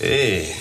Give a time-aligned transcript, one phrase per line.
[0.00, 0.52] Hey,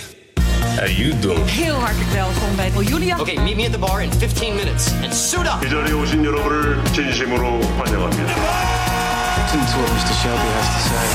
[0.78, 1.46] how you doing?
[1.50, 3.20] Heel hartelijk welkom bij Oh, Julia.
[3.20, 5.66] Okay, meet me at the bar in 15 minutes and suit up.
[5.66, 8.34] 이 자리에 오신 여러분을 진심으로 환영합니다.
[9.38, 10.14] Listen to what Mr.
[10.22, 11.06] Shelby has to say.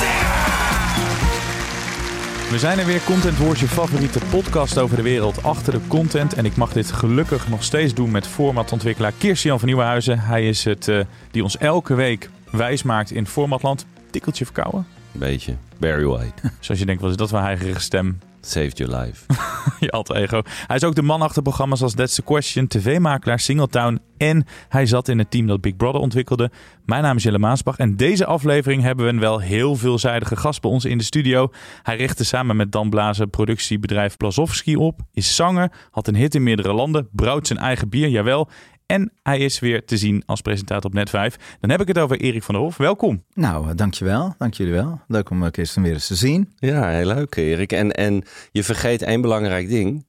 [2.51, 6.35] We zijn er weer, Content Wars, je favoriete podcast over de wereld achter de content.
[6.35, 10.19] En ik mag dit gelukkig nog steeds doen met formatontwikkelaar Kirstian van Nieuwenhuizen.
[10.19, 11.01] Hij is het eh,
[11.31, 13.87] die ons elke week wijs maakt in formatland.
[14.11, 14.87] Tikkeltje verkouden.
[15.18, 15.56] Beetje.
[15.80, 16.52] Barry White.
[16.60, 18.20] Zoals je denkt, was dat wel heigerige stem?
[18.42, 19.26] Saved your life.
[19.80, 20.42] je alter ego.
[20.68, 24.00] Hij is ook de man achter programma's als That's the Question, tv-makelaar Singletown.
[24.18, 26.52] En hij zat in het team dat Big Brother ontwikkelde.
[26.86, 27.78] Mijn naam is Jelle Maasbach.
[27.78, 31.50] En deze aflevering hebben we een wel heel veelzijdige gast bij ons in de studio.
[31.84, 35.00] Hij richtte samen met Dan Blazen productiebedrijf Blazowski op.
[35.14, 37.08] Is zanger, had een hit in meerdere landen.
[37.12, 38.50] Brouwt zijn eigen bier, jawel.
[38.86, 41.36] En hij is weer te zien als presentator op Net 5.
[41.60, 42.78] Dan heb ik het over Erik van der Hof.
[42.78, 43.24] Welkom.
[43.34, 44.36] Nou, eh, dankjewel.
[44.38, 45.02] Dank jullie wel.
[45.08, 46.54] Leuk om eh, Kirsten weer eens te zien.
[46.56, 47.72] Ja, heel leuk Erik.
[47.72, 50.06] En, en je vergeet één belangrijk ding.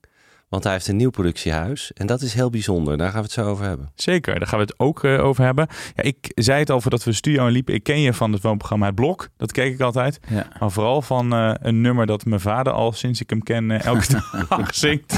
[0.49, 1.93] Want hij heeft een nieuw productiehuis.
[1.93, 2.97] En dat is heel bijzonder.
[2.97, 3.93] Daar gaan we het zo over hebben.
[3.95, 5.67] Zeker, daar gaan we het ook eh, over hebben.
[5.95, 7.75] Ja, ik zei het al voordat we de studio in liepen.
[7.75, 9.29] Ik ken je van het woonprogramma Het Blok.
[9.37, 10.21] Dat keek ik altijd.
[10.29, 10.47] Ja.
[10.61, 13.85] Maar vooral van eh, een nummer dat mijn vader al sinds ik hem ken eh,
[13.85, 15.13] elke dag zingt.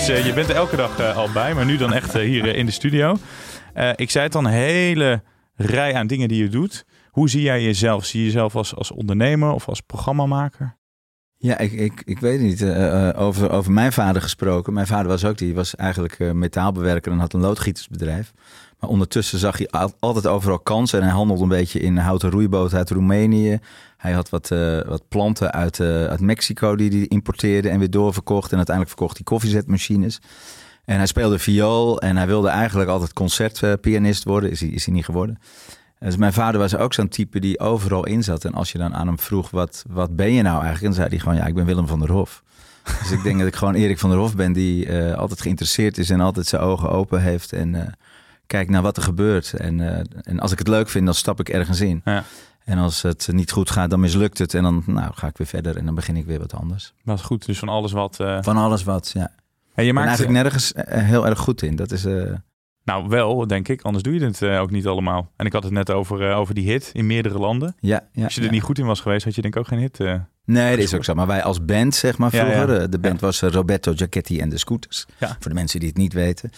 [0.00, 2.22] Dus eh, je bent er elke dag eh, al bij, maar nu dan echt eh,
[2.22, 3.16] hier in de studio.
[3.96, 5.22] Ik zei het dan, een hele
[5.54, 6.84] rij aan dingen die je doet.
[7.10, 8.04] Hoe zie jij jezelf?
[8.04, 10.76] Zie je jezelf als, als ondernemer of als programmamaker?
[11.36, 12.64] Ja, ik, ik, ik weet niet.
[13.16, 14.72] over, over mijn vader gesproken.
[14.72, 18.32] Mijn vader was ook, die was eigenlijk metaalbewerker en had een loodgietersbedrijf.
[18.78, 20.98] Maar ondertussen zag hij al- altijd overal kansen.
[20.98, 23.58] En hij handelde een beetje in houten roeiboten uit Roemenië.
[24.00, 27.90] Hij had wat, eh, wat planten uit, eh, uit Mexico die hij importeerde en weer
[27.90, 28.50] doorverkocht.
[28.50, 30.20] En uiteindelijk verkocht hij koffiezetmachines.
[30.84, 34.50] En hij speelde viool en hij wilde eigenlijk altijd concertpianist worden.
[34.50, 35.38] Is hij, is hij niet geworden.
[35.98, 38.44] Dus mijn vader was ook zo'n type die overal in zat.
[38.44, 40.84] En als je dan aan hem vroeg, wat, wat ben je nou eigenlijk?
[40.84, 42.42] Dan zei hij gewoon, ja, ik ben Willem van der Hof.
[43.02, 45.98] Dus ik denk dat ik gewoon Erik van der Hof ben die eh, altijd geïnteresseerd
[45.98, 47.52] is en altijd zijn ogen open heeft.
[47.52, 47.94] En
[48.46, 49.52] kijkt naar wat er gebeurt.
[49.52, 52.00] En, en als ik het leuk vind, dan stap ik ergens in.
[52.04, 52.24] Ja.
[52.70, 54.54] En als het niet goed gaat, dan mislukt het.
[54.54, 56.92] En dan nou, ga ik weer verder en dan begin ik weer wat anders.
[57.04, 58.20] Dat is goed, dus van alles wat...
[58.20, 59.20] eh, Van alles wat, ja.
[59.20, 59.28] en
[59.74, 61.76] je Ik ben maakt eigenlijk nergens eh, heel erg goed in.
[61.76, 62.04] Dat is...
[62.04, 62.32] eh,
[62.90, 63.82] Nou, wel, denk ik.
[63.82, 65.30] Anders doe je het eh, ook niet allemaal.
[65.36, 67.74] En ik had het net over, eh, over die hit in meerdere landen.
[67.80, 68.52] ja, ja, Als je er ja.
[68.52, 70.00] niet goed in was geweest, had je denk ik ook geen hit.
[70.00, 70.14] eh.
[70.44, 71.14] Nee, dat is ook zo.
[71.14, 72.80] Maar wij als band, zeg maar vroeger.
[72.80, 72.86] ja.
[72.86, 75.06] De band was Roberto Giacchetti en de Scooters.
[75.18, 76.50] Voor de mensen die het niet weten.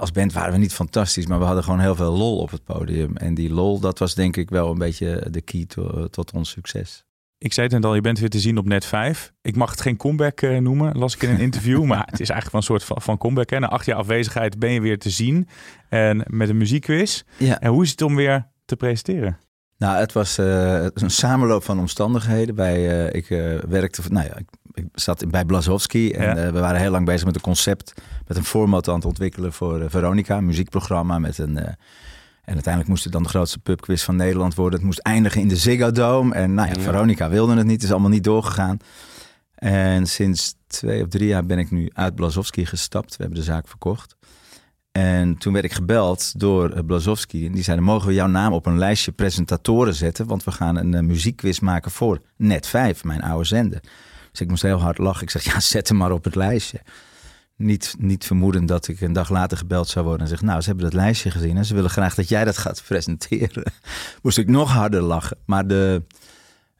[0.00, 2.64] Als band waren we niet fantastisch, maar we hadden gewoon heel veel lol op het
[2.64, 3.16] podium.
[3.16, 6.50] En die lol, dat was denk ik wel een beetje de key to- tot ons
[6.50, 7.04] succes.
[7.42, 9.32] Ik zei het net al, je bent weer te zien op Net 5.
[9.42, 11.84] Ik mag het geen comeback eh, noemen, las ik in een interview.
[11.84, 13.50] maar het is eigenlijk wel een soort van, van comeback.
[13.50, 13.58] Hè.
[13.58, 15.48] Na acht jaar afwezigheid ben je weer te zien.
[15.88, 17.22] En met een muziekquiz.
[17.36, 17.60] Ja.
[17.60, 19.38] En hoe is het om weer te presenteren?
[19.78, 22.54] Nou, het was eh, een samenloop van omstandigheden.
[22.54, 23.28] Bij, eh, ik
[23.68, 26.52] werkte, nou ja, ik, ik zat bij Blazowski en Ja.
[26.52, 27.94] we waren heel lang bezig met een concept,
[28.26, 31.76] met een format aan het ontwikkelen voor Veronica, een muziekprogramma met een.
[32.50, 34.78] En uiteindelijk moest het dan de grootste pubquiz van Nederland worden.
[34.78, 36.34] Het moest eindigen in de Ziggo Dome.
[36.34, 36.80] En nou ja, Ja.
[36.80, 38.76] Veronica wilde het niet, het is allemaal niet doorgegaan.
[39.54, 43.16] En sinds twee of drie jaar ben ik nu uit Blazowski gestapt.
[43.16, 44.16] We hebben de zaak verkocht.
[44.92, 47.46] En toen werd ik gebeld door eh, Blazowski.
[47.46, 50.26] En die zeiden, mogen we jouw naam op een lijstje presentatoren zetten?
[50.26, 53.80] Want we gaan een eh, muziekquiz maken voor Net 5, mijn oude zender.
[54.30, 55.22] Dus ik moest heel hard lachen.
[55.22, 56.80] Ik zeg, ja, zet hem maar op het lijstje.
[57.60, 60.22] Niet, niet vermoedend dat ik een dag later gebeld zou worden.
[60.22, 61.56] En zeg, nou, ze hebben dat lijstje gezien.
[61.56, 63.72] En ze willen graag dat jij dat gaat presenteren.
[64.22, 65.36] moest ik nog harder lachen.
[65.44, 66.02] Maar de,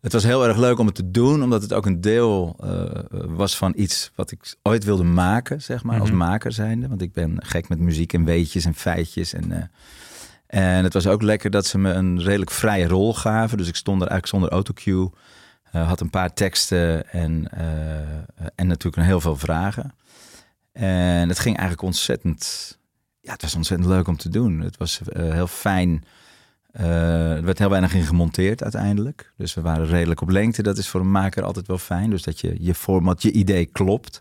[0.00, 1.42] het was heel erg leuk om het te doen.
[1.42, 5.82] Omdat het ook een deel eh, was van iets wat ik ooit wilde maken, zeg
[5.84, 6.00] maar.
[6.00, 6.18] Als Mhm.
[6.18, 6.88] maker zijnde.
[6.88, 9.32] Want ik ben gek met muziek en weetjes en feitjes.
[9.32, 9.62] En, eh,
[10.76, 13.58] en het was ook lekker dat ze me een redelijk vrije rol gaven.
[13.58, 15.10] Dus ik stond er eigenlijk zonder autocue.
[15.70, 17.48] eh, had een paar teksten en,
[18.54, 19.94] en natuurlijk een heel veel vragen.
[20.72, 22.78] En het ging eigenlijk ontzettend...
[23.20, 24.60] Ja, het was ontzettend leuk om te doen.
[24.60, 26.04] Het was eh, heel fijn.
[26.70, 29.32] Eh, er werd heel weinig in gemonteerd uiteindelijk.
[29.36, 30.62] Dus we waren redelijk op lengte.
[30.62, 32.10] Dat is voor een maker altijd wel fijn.
[32.10, 34.20] Dus dat je je format, je idee klopt.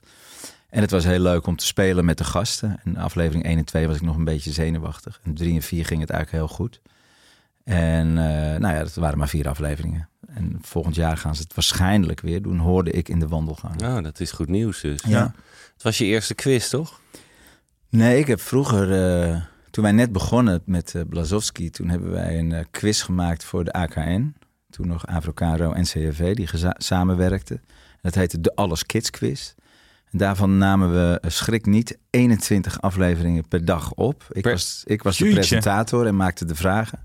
[0.70, 2.80] En het was heel leuk om te spelen met de gasten.
[2.84, 5.20] En aflevering 1 en 2 was ik nog een beetje zenuwachtig.
[5.24, 6.82] En 3 en 4 ging het eigenlijk heel goed.
[7.64, 8.16] En uh,
[8.58, 10.10] nou ja, dat waren maar vier afleveringen.
[10.28, 13.76] En volgend jaar gaan ze het waarschijnlijk weer doen, hoorde ik in de wandelgang.
[13.76, 15.04] Nou, dat is goed nieuws dus.
[15.08, 15.34] Ja.
[15.80, 17.00] Het was je eerste quiz, toch?
[17.90, 18.92] Nee, ik heb vroeger,
[19.30, 19.42] uh,
[19.72, 23.72] toen wij net begonnen met uh, Blazowski, toen hebben wij een quiz gemaakt voor de
[23.72, 24.36] AKN.
[24.70, 27.62] Toen nog Avrocaro en CRV, die samenwerkten.
[28.02, 29.54] Dat heette de Alles Kids Quiz.
[30.12, 34.26] En daarvan namen we, schrik niet, 21 afleveringen per dag op.
[34.32, 37.00] Ik Per- was, ik was de presentator en maakte de vragen.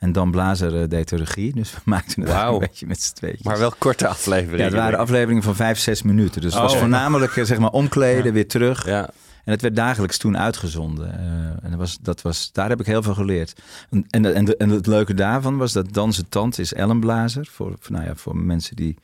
[0.00, 1.54] En Dan Blazer eh, deed de regie.
[1.54, 3.42] Dus we maakten het een beetje met z'n tweetjes.
[3.42, 4.58] Maar wel korte afleveringen.
[4.58, 6.40] ja, het waren afleveringen van vijf, zes minuten.
[6.40, 6.78] Dus het was Oh.
[6.78, 8.86] voornamelijk eh, zeg maar omkleden, weer terug.
[8.86, 9.10] Ja.
[9.44, 11.18] En het werd dagelijks toen uitgezonden.
[11.18, 13.60] Eh, en dat was, dat was, daar heb ik heel veel geleerd.
[13.90, 17.48] En, en, en, het leuke daarvan was dat Danse Tante is Ellen Blazer.
[17.50, 18.96] Voor, voor, nou ja, voor mensen die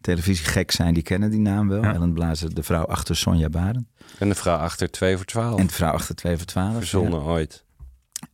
[0.00, 1.82] televisie gek zijn, die kennen die naam wel.
[1.82, 1.94] Ja.
[1.94, 3.86] Ellen Blazer, de vrouw achter Sonja Barend.
[4.18, 5.58] En de vrouw achter 2 voor 12.
[5.58, 6.76] En de vrouw achter 2 voor 12.
[6.76, 7.64] Verzonnen ooit.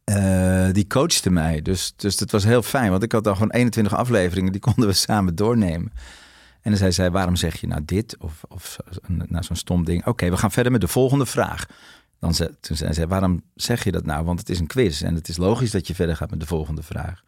[0.04, 1.62] Eh, die coachte mij.
[1.62, 2.90] Dus, dus dat was heel fijn.
[2.90, 4.52] Want ik had dan gewoon 21 afleveringen.
[4.52, 5.92] Die konden we samen doornemen.
[6.60, 8.16] En dan zei waarom zeg je nou dit?
[8.18, 10.06] Of, of nou, zo'n stom ding.
[10.06, 11.66] Oké, we gaan verder met de volgende vraag.
[12.18, 14.24] Dan zei, toen zei zij, waarom zeg je dat nou?
[14.24, 15.02] Want het is een quiz.
[15.02, 17.22] En het is logisch dat je verder gaat met de volgende vraag.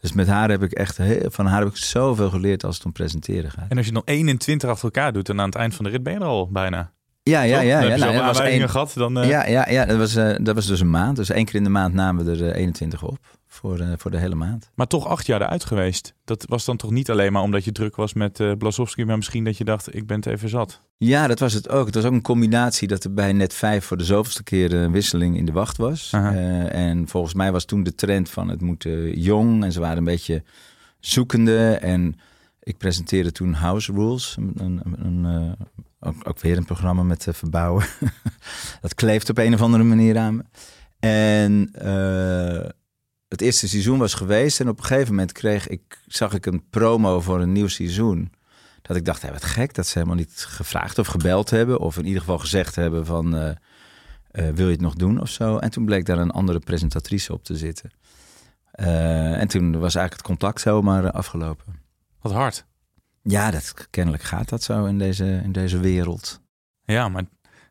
[0.00, 2.84] Dus met haar heb ik echt heel, van haar heb ik zoveel geleerd als het
[2.84, 3.68] om presenteren gaat.
[3.68, 6.02] En als je dan 21 achter elkaar doet en aan het eind van de rit
[6.02, 6.92] ben je er al bijna.
[7.30, 7.80] Ja, ja, ja.
[7.80, 8.92] Dan ja, nou, dat was één- gehad.
[8.94, 11.16] Dan, eh, Ja, ja, ja dat, was, eh, dat was dus een maand.
[11.16, 13.18] Dus één keer in de maand namen we er eh, 21 op.
[13.46, 14.70] Voor, eh, voor de hele maand.
[14.74, 16.14] Maar toch acht jaar eruit geweest.
[16.24, 19.16] Dat was dan toch niet alleen maar omdat je druk was met eh Blazowski, maar
[19.16, 20.80] misschien dat je dacht, ik ben het even zat.
[20.96, 21.86] Ja, dat was het ook.
[21.86, 24.92] Het was ook een combinatie dat er bij net vijf voor de zoveelste keer een
[24.92, 26.10] wisseling in de wacht was.
[26.12, 29.64] Eh, en volgens mij was toen de trend van het moet eh, jong.
[29.64, 30.42] En ze waren een beetje
[31.00, 31.68] zoekende.
[31.80, 32.14] En
[32.62, 34.36] ik presenteerde toen House Rules.
[34.38, 35.66] Een, een, een, eh,
[36.00, 37.84] ook, weer een programma met eh, verbouwen.
[38.80, 40.44] dat kleeft op een of andere manier aan me.
[40.98, 42.70] En eh,
[43.28, 44.60] het eerste seizoen was geweest.
[44.60, 48.32] En op een gegeven moment kreeg ik, zag ik een promo voor een nieuw seizoen.
[48.82, 51.78] Dat ik dacht, hé, wat gek dat ze helemaal niet gevraagd of gebeld hebben.
[51.78, 53.50] Of in ieder geval gezegd hebben van, eh,
[54.30, 55.58] wil je het nog doen of zo.
[55.58, 57.90] En toen bleek daar een andere presentatrice op te zitten.
[58.70, 61.80] En toen was eigenlijk het contact zomaar afgelopen.
[62.20, 62.68] Wat hard.
[63.22, 66.40] Ja, dat, kennelijk gaat dat zo in deze, in deze wereld.
[66.84, 67.24] Ja, maar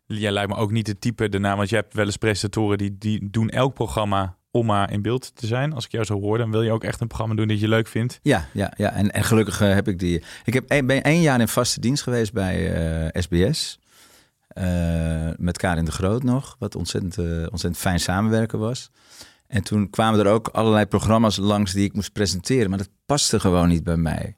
[0.05, 2.97] jij lijkt me ook niet het type daarna, want je hebt wel eens presentatoren die,
[2.97, 5.73] die doen elk programma om maar in beeld te zijn.
[5.73, 7.67] Als ik jou zo hoor, dan wil je ook echt een programma doen dat je
[7.67, 8.19] leuk vindt.
[8.21, 8.91] Ja, ja, ja.
[8.91, 10.23] En, en gelukkig eh, heb ik die.
[10.43, 13.79] Ik heb een, ben één jaar in vaste dienst geweest bij eh, SBS.
[14.47, 16.55] Eh, met Karin de Groot nog.
[16.59, 17.17] Wat ontzettend,
[17.49, 18.91] ontzettend fijn samenwerken was.
[19.47, 22.69] En toen kwamen er ook allerlei programma's langs die ik moest presenteren.
[22.69, 24.35] Maar dat paste gewoon niet bij mij.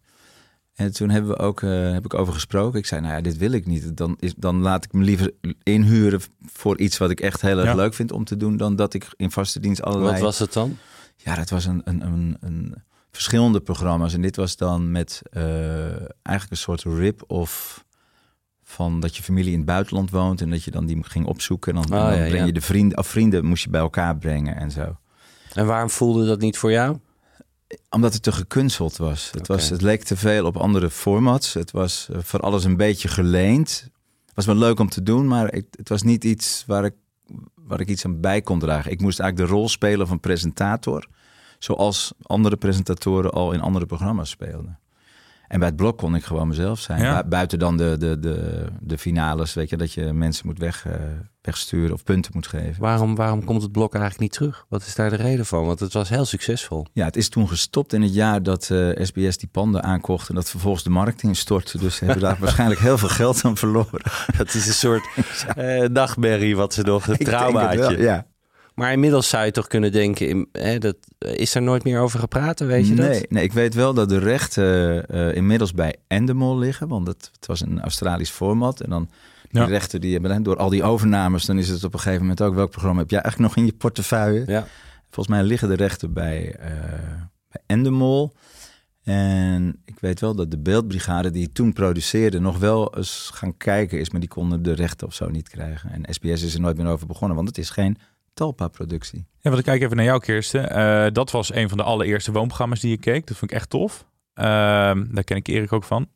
[0.81, 2.79] En toen hebben we ook, eh, heb ik over gesproken.
[2.79, 3.97] Ik zei, nou ja, dit wil ik niet.
[3.97, 5.31] Dan, is, dan laat ik me liever
[5.63, 7.75] inhuren voor iets wat ik echt heel erg Ja.
[7.75, 8.57] leuk vind om te doen.
[8.57, 10.11] Dan dat ik in vaste dienst allerlei...
[10.11, 10.77] Wat was het dan?
[11.15, 12.75] Ja, dat was een, een, een, een
[13.11, 14.13] verschillende programma's.
[14.13, 15.43] En dit was dan met eh,
[16.21, 17.85] eigenlijk een soort rip-off
[18.63, 21.75] van dat je familie in het buitenland woont en dat je dan die ging opzoeken.
[21.75, 22.45] En dan, Ah, dan ja, breng ja.
[22.45, 24.97] je de vrienden, of vrienden moest je bij elkaar brengen en zo.
[25.53, 26.97] En waarom voelde dat niet voor jou?
[27.89, 29.31] Omdat het te gekunsteld was.
[29.31, 31.53] Het, was het leek te veel op andere formats.
[31.53, 33.89] Het was eh, voor alles een beetje geleend.
[34.25, 36.93] Het was wel leuk om te doen, maar ik, het was niet iets waar ik,
[37.55, 38.91] waar ik iets aan bij kon dragen.
[38.91, 41.07] Ik moest eigenlijk de rol spelen van presentator.
[41.59, 44.79] Zoals andere presentatoren al in andere programma's speelden.
[45.51, 47.01] En bij het blok kon ik gewoon mezelf zijn.
[47.01, 47.21] Ja.
[47.23, 50.85] Bu- Buiten dan de, de, de, de finales, weet je, dat je mensen moet weg,
[50.85, 50.93] eh,
[51.41, 52.75] wegsturen of punten moet geven.
[52.81, 54.65] Waarom, waarom komt het blok eigenlijk niet terug?
[54.69, 55.65] Wat is daar de reden van?
[55.65, 56.85] Want het was heel succesvol.
[56.93, 60.35] Ja, het is toen gestopt in het jaar dat eh, SBS die panden aankocht en
[60.35, 61.77] dat vervolgens de markt instortte.
[61.77, 64.01] Dus ze hebben daar waarschijnlijk heel veel geld aan verloren.
[64.35, 65.07] Het is een soort
[65.55, 67.79] eh nachtmerrie wat ze nog, een Ik denk het traumaatje.
[67.79, 68.25] wel, ja.
[68.81, 72.19] Maar inmiddels zou je toch kunnen denken, in- hè, dat, is er nooit meer over
[72.19, 73.07] gepraat, weet je dat?
[73.09, 77.29] nee, nee, ik weet wel dat de rechten eh, inmiddels bij Endemol liggen, want het,
[77.35, 78.81] het was een Australisch format.
[78.81, 79.09] En dan
[79.49, 79.67] die Ja.
[79.67, 82.55] rechten die hebben door al die overnames, dan is het op een gegeven moment ook
[82.55, 84.43] welk programma heb jij eigenlijk nog in je portefeuille?
[84.47, 84.67] Ja.
[85.09, 86.69] Volgens mij liggen de rechten bij, eh
[87.49, 88.33] bij Endemol.
[89.03, 93.57] En ik weet wel dat de beeldbrigade die het toen produceerde nog wel eens gaan
[93.57, 95.91] kijken is, maar die konden de rechten of zo niet krijgen.
[95.91, 97.97] En SBS is er nooit meer over begonnen, want het is geen
[98.33, 99.25] Talpa-productie.
[99.39, 100.69] Ja, want ik kijk even naar jou, Kirsten.
[100.69, 103.27] Eh, dat was een van de allereerste woonprogramma's die je keek.
[103.27, 104.05] Dat vond ik echt tof.
[104.33, 106.07] Ehm, daar ken ik Erik ook van.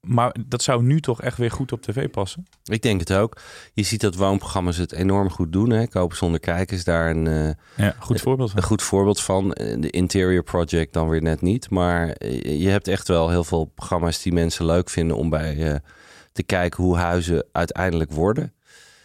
[0.00, 2.46] Maar dat zou nu toch echt weer goed op tv passen.
[2.64, 3.40] Ik denk het ook.
[3.72, 5.70] Je ziet dat woonprogramma's het enorm goed doen.
[5.70, 5.86] Hè?
[5.88, 7.50] Kopen zonder kijkers daar een, eh,
[7.86, 8.58] Ja, goed voorbeeld van.
[8.58, 9.52] een goed voorbeeld van.
[9.52, 11.70] Eh, De Interior Project dan weer net niet.
[11.70, 12.06] Maar
[12.48, 15.78] je hebt echt wel heel veel programma's die mensen leuk vinden om bij eh,
[16.32, 18.52] te kijken hoe huizen uiteindelijk worden.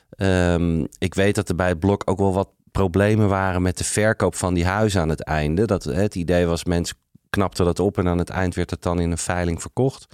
[0.10, 3.84] Ehm, ik weet dat er bij het blok ook wel wat problemen waren met de
[3.84, 5.66] verkoop van die huizen aan het einde.
[5.66, 6.96] Dat het idee was, mensen
[7.30, 10.06] knapten dat op en aan het eind werd het dan in een veiling verkocht.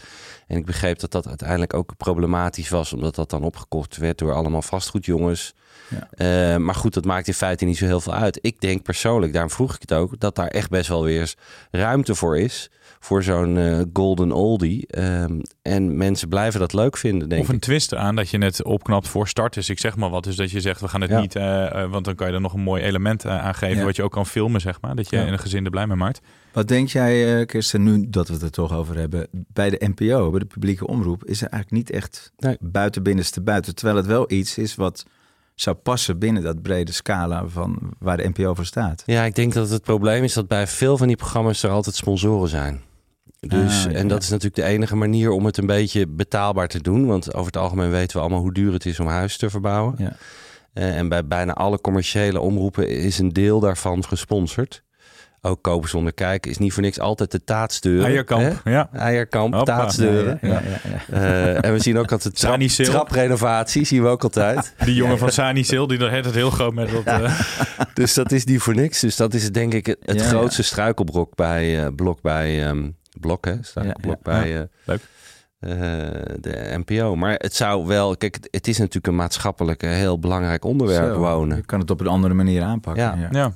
[0.48, 4.34] En ik begreep dat dat uiteindelijk ook problematisch was, omdat dat dan opgekocht werd door
[4.34, 5.54] allemaal vastgoedjongens.
[5.90, 6.08] Ja.
[6.12, 8.40] Eh, maar goed, dat maakt in feite niet zo heel veel uit.
[8.42, 11.34] Ik denk persoonlijk, daarom vroeg ik het ook, dat daar echt best wel weer
[11.72, 12.70] ruimte voor is.
[13.04, 14.88] Voor zo'n eh, golden oldie.
[14.88, 17.62] Ehm, en mensen blijven dat leuk vinden, denk Of een ik.
[17.62, 19.70] twist aan dat je het opknapt voor starters.
[19.70, 20.24] Ik zeg maar wat.
[20.24, 21.20] Dus dat je zegt, we gaan het Ja.
[21.20, 21.36] niet...
[21.36, 23.78] eh, eh, want dan kan je er nog een mooi element uh, aan geven...
[23.78, 23.84] Ja.
[23.84, 24.96] wat je ook kan filmen, zeg maar.
[24.96, 25.26] Dat je Ja.
[25.26, 26.22] in een gezin er blij mee maakt.
[26.54, 29.28] Wat denk jij, Kirsten, nu dat we het er toch over hebben?
[29.32, 32.58] Bij de NPO, bij de publieke omroep, is er eigenlijk niet echt Nee.
[32.60, 33.76] buiten binnenste buiten.
[33.76, 35.06] Terwijl het wel iets is wat
[35.56, 39.04] zou passen binnen dat brede scala van waar de NPO voor staat.
[39.06, 41.96] Ja, ik denk dat het probleem is dat bij veel van die programma's er altijd
[41.96, 42.82] sponsoren zijn.
[43.48, 46.68] Dus, Ah, ja, en dat is natuurlijk de enige manier om het een beetje betaalbaar
[46.68, 47.06] te doen.
[47.06, 49.96] Want over het algemeen weten we allemaal hoe duur het is om huis te verbouwen.
[49.98, 50.14] Ja.
[50.74, 54.84] Eh, en bij bijna alle commerciële omroepen is een deel daarvan gesponsord.
[55.42, 58.06] Ook Kopen zonder kijken is niet voor niks altijd de taatsdeuren.
[58.06, 58.72] Eierkamp, hè?
[58.72, 58.90] ja.
[58.94, 59.76] Eierkamp, Hoppa.
[59.78, 60.38] taatsdeuren.
[60.42, 61.16] Ja, ja, ja, ja.
[61.16, 64.74] Eh, en we zien ook altijd trap, traprenovatie, zien we ook altijd.
[64.86, 67.04] Die jongen van Sani Sil, die er het heel groot met dat...
[67.04, 67.40] eh,
[67.94, 69.00] Dus dat is niet voor niks.
[69.00, 72.90] Dus dat is denk ik het, grootste struikelblok bij blok bij ehm
[73.22, 73.54] blok, hè?
[73.62, 74.40] Struikelblok Ja, ja.
[74.42, 75.02] bij eh, Leuk.
[75.60, 75.70] eh,
[76.40, 77.16] de NPO.
[77.16, 81.14] Maar het zou wel, kijk, het, het is natuurlijk een maatschappelijk een heel belangrijk onderwerp
[81.14, 81.58] Zo, wonen.
[81.58, 83.04] Je kan het op een andere manier aanpakken.
[83.04, 83.16] Ja.
[83.20, 83.28] Ja.
[83.32, 83.54] ja.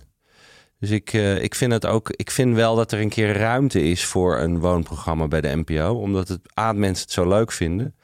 [0.79, 3.81] Dus ik, eh, ik vind het ook, ik vind wel dat er een keer ruimte
[3.83, 7.95] is voor een woonprogramma bij de NPO, omdat het A, mensen het zo leuk vinden.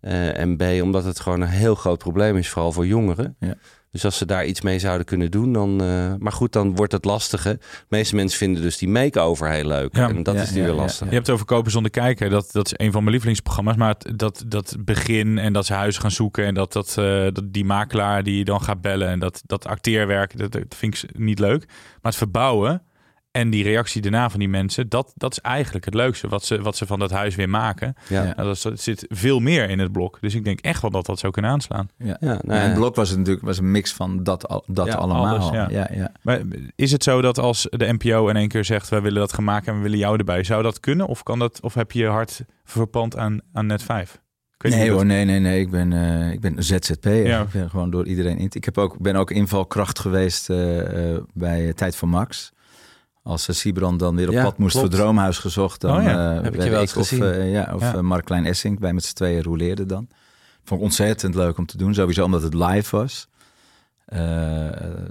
[0.00, 3.36] eh, en B, omdat het gewoon een heel groot probleem is, vooral voor jongeren.
[3.38, 3.54] Ja.
[3.98, 5.80] Dus als ze daar iets mee zouden kunnen doen, dan.
[5.82, 7.48] eh, maar goed, dan wordt het lastige.
[7.58, 9.96] De meeste mensen vinden dus die make-over heel leuk.
[9.96, 10.08] Ja.
[10.08, 11.06] En dat Ja, is nu ja, weer lastig.
[11.08, 12.30] Je hebt het over kopen zonder kijken.
[12.30, 13.76] Dat, dat is een van mijn lievelingsprogramma's.
[13.76, 16.44] Maar het- dat, dat begin en dat ze huis gaan zoeken.
[16.44, 19.08] En dat, dat, eh, dat die makelaar die je dan gaat bellen.
[19.08, 21.64] En dat, dat acteerwerk, dat, dat vind ik niet leuk.
[21.66, 22.82] Maar het verbouwen
[23.30, 24.88] en die reactie daarna van die mensen.
[24.88, 26.28] Dat, dat is eigenlijk het leukste.
[26.28, 27.94] Wat ze, wat ze van dat huis weer maken.
[28.08, 28.22] Ja.
[28.22, 30.18] Nou, dat, is- er zit veel meer in het blok.
[30.20, 31.88] Dus ik denk echt wel dat dat zou kunnen aanslaan.
[31.98, 32.06] Ja.
[32.06, 32.62] Ja, nou Ja, ja.
[32.62, 35.26] en Blok was het natuurlijk was een mix van dat, al- dat Ja, allemaal.
[35.38, 35.68] alles, ja.
[35.70, 36.12] ja, ja.
[36.22, 36.40] Maar
[36.76, 38.88] is het zo dat als de NPO in één keer zegt...
[38.88, 40.42] wij willen dat gaan maken en we willen jou erbij.
[40.44, 41.06] Zou dat kunnen?
[41.06, 44.20] Of, kan dat, of heb je je hart verpand aan, aan net 5?
[44.56, 45.60] Ik weet Nee hoor, nee, nee, nee.
[45.60, 47.26] Ik ben, eh ik ben een ZZP'er.
[47.26, 47.40] Ja.
[47.40, 48.46] Ik ben gewoon door iedereen in.
[48.52, 52.52] Ik heb ook, ben ook invalkracht geweest eh, eh, bij Tijd van Max.
[53.28, 54.88] Als uh, Siebrand dan weer op Ja, pad moest klopt.
[54.88, 57.24] voor Droomhuis gezocht, dan Oh ja, eh, heb ik je wel eens of, gezien.
[57.24, 57.94] eh, ja, of Ja.
[57.94, 58.78] eh, Mark Klein Essink.
[58.78, 60.08] Wij met z'n tweeën roleerden dan.
[60.64, 61.94] Vond ik ontzettend leuk om te doen.
[61.94, 63.28] Sowieso omdat het live was.
[64.04, 65.02] Eh, eh,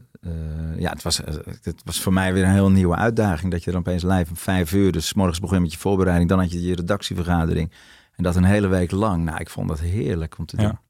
[0.78, 3.52] ja, het was, eh, het was voor mij weer een heel nieuwe uitdaging.
[3.52, 5.78] Dat je dan opeens live om vijf uur, dus 's morgens begon je met je
[5.78, 6.30] voorbereiding.
[6.30, 7.72] Dan had je je redactievergadering.
[8.16, 9.24] En dat een hele week lang.
[9.24, 10.66] Nou, ik vond dat heerlijk om te doen.
[10.66, 10.82] Ja.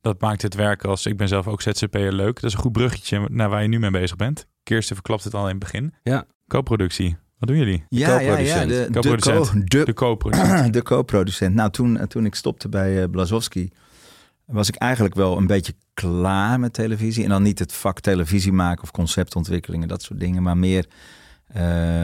[0.00, 1.06] Dat maakt het werken als...
[1.06, 2.34] Ik ben zelf ook ZZP'er leuk.
[2.34, 4.46] Dat is een goed bruggetje naar waar je nu mee bezig bent.
[4.62, 5.94] Kirsten verklapt het al in het begin.
[6.02, 6.24] Ja.
[6.48, 7.16] Co-productie.
[7.38, 7.84] Wat doen jullie?
[7.88, 8.64] Ja, ja.
[8.64, 9.48] De, de, Co-producent.
[9.48, 10.72] co, de, De co-producent.
[10.78, 11.54] de co-producent.
[11.54, 13.70] Nou, toen, toen ik stopte bij uh, Blazowski,
[14.44, 17.24] was ik eigenlijk wel een beetje klaar met televisie.
[17.24, 20.42] En dan niet het vak televisie maken of conceptontwikkelingen, dat soort dingen.
[20.42, 20.86] Maar meer
[21.48, 21.54] uh,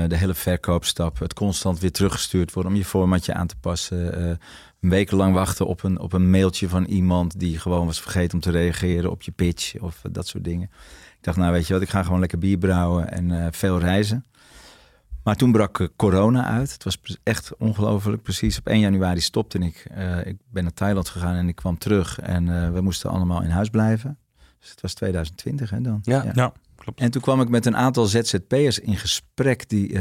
[0.08, 1.18] de hele verkoopstap.
[1.18, 4.20] Het constant weer teruggestuurd worden om je formatje aan te passen.
[4.20, 4.28] Uh,
[4.80, 8.34] een week lang wachten op een, op een mailtje van iemand die gewoon was vergeten
[8.34, 10.70] om te reageren op je pitch of dat soort dingen.
[11.16, 14.24] Ik dacht, nou weet je wat, ik ga gewoon lekker bier brouwen en veel reizen.
[15.24, 16.72] Maar toen brak uh, corona uit.
[16.72, 18.22] Het was echt ongelooflijk.
[18.22, 19.86] Precies op 1 januari stopte ik.
[19.96, 22.20] Uh, ik ben naar Thailand gegaan en ik kwam terug.
[22.20, 24.18] En uh, we moesten allemaal in huis blijven.
[24.60, 25.98] Dus het was 2020 hè dan.
[26.02, 26.30] Ja, ja.
[26.34, 27.00] ja klopt.
[27.00, 29.68] En toen kwam ik met een aantal ZZP'ers in gesprek.
[29.68, 30.00] Die uh,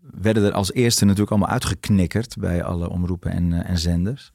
[0.00, 4.32] werden er als eerste natuurlijk allemaal uitgeknikkerd bij alle omroepen en, en zenders.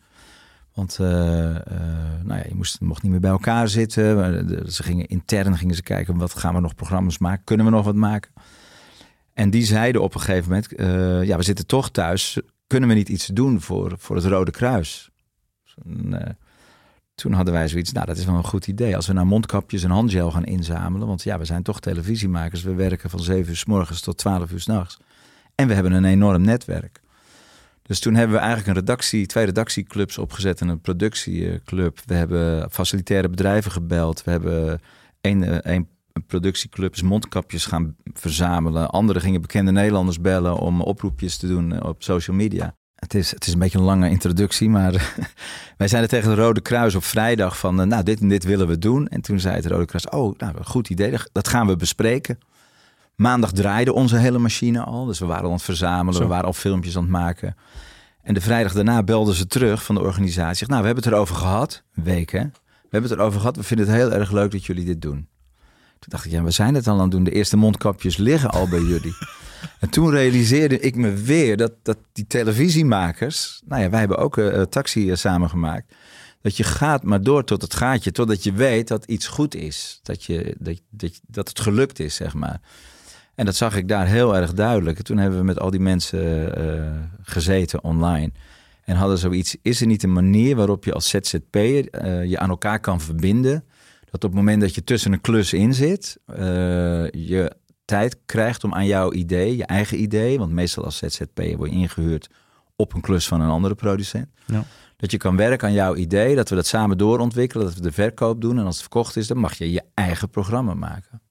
[0.74, 1.16] Want uh, uh,
[2.24, 4.72] nou ja, je moest, mocht niet meer bij elkaar zitten.
[4.72, 7.44] Ze gingen intern gingen ze kijken, wat gaan we nog programma's maken?
[7.44, 8.32] Kunnen we nog wat maken?
[9.34, 12.40] En die zeiden op een gegeven moment, uh, ja, we zitten toch thuis.
[12.68, 15.10] Kunnen we niet iets doen voor, voor het Rode Kruis?
[15.86, 16.38] En,
[17.22, 18.96] toen hadden wij zoiets, nou dat is wel een goed idee.
[18.96, 21.08] Als we nou mondkapjes en handgel gaan inzamelen.
[21.08, 22.64] Want ja, we zijn toch televisiemakers.
[22.64, 25.00] We werken van 7 uur s morgens tot 12 uur s'nachts.
[25.56, 27.02] En we hebben een enorm netwerk.
[27.82, 32.00] Dus toen hebben we eigenlijk een redactie, twee redactieclubs opgezet en een productieclub.
[32.06, 34.24] We hebben facilitaire bedrijven gebeld.
[34.24, 34.82] We hebben
[35.22, 35.88] één, één
[36.28, 38.90] productieclubs mondkapjes gaan verzamelen.
[38.90, 42.76] Anderen gingen bekende Nederlanders bellen om oproepjes te doen op social media.
[42.96, 44.92] Het is, het is een beetje een lange introductie, maar
[45.78, 48.78] wij zeiden tegen de Rode Kruis op vrijdag van, nou, dit en dit willen we
[48.78, 49.08] doen.
[49.08, 52.40] En toen zei het Rode Kruis, oh, nou, goed idee, dat gaan we bespreken.
[53.16, 56.20] Maandag draaide onze hele machine al, dus we waren aan het verzamelen, Zo.
[56.20, 57.56] we waren al filmpjes aan het maken.
[58.22, 60.68] En de vrijdag daarna belden ze terug van de organisatie.
[60.68, 61.84] Nou, we hebben het erover gehad.
[61.96, 62.44] Een week, hè?
[62.92, 63.56] We hebben het erover gehad.
[63.56, 65.28] We vinden het heel erg leuk dat jullie dit doen.
[66.02, 67.24] Toen dacht ik, ja, we zijn het al aan het doen.
[67.24, 69.16] De eerste mondkapjes liggen al bij jullie.
[69.80, 73.62] En toen realiseerde ik me weer dat, dat die televisiemakers...
[73.66, 75.94] Nou ja, wij hebben ook een taxi uh, samengemaakt.
[76.42, 78.12] Dat je gaat maar door tot het gaatje.
[78.12, 80.00] Totdat je weet dat iets goed is.
[80.04, 82.62] Dat, je, dat, dat, dat het gelukt is, zeg maar.
[83.36, 84.98] En dat zag ik daar heel erg duidelijk.
[84.98, 86.92] En toen hebben we met al die mensen uh,
[87.22, 88.32] gezeten online.
[88.84, 92.80] En hadden zoiets, is er niet een manier waarop je als ZZP'er je aan elkaar
[92.80, 93.64] kan verbinden?
[94.12, 96.38] Dat op het moment dat je tussen een klus in zit, uh,
[97.12, 101.70] je tijd krijgt om aan jouw idee, je eigen idee, want meestal als ZZP'er word
[101.70, 102.30] je ingehuurd
[102.76, 104.28] op een klus van een andere producent.
[104.46, 104.64] Ja.
[104.98, 107.92] Dat je kan werken aan jouw idee, dat we dat samen doorontwikkelen, dat we de
[107.92, 108.58] verkoop doen.
[108.58, 111.22] En als het verkocht is, dan mag je je eigen programma maken.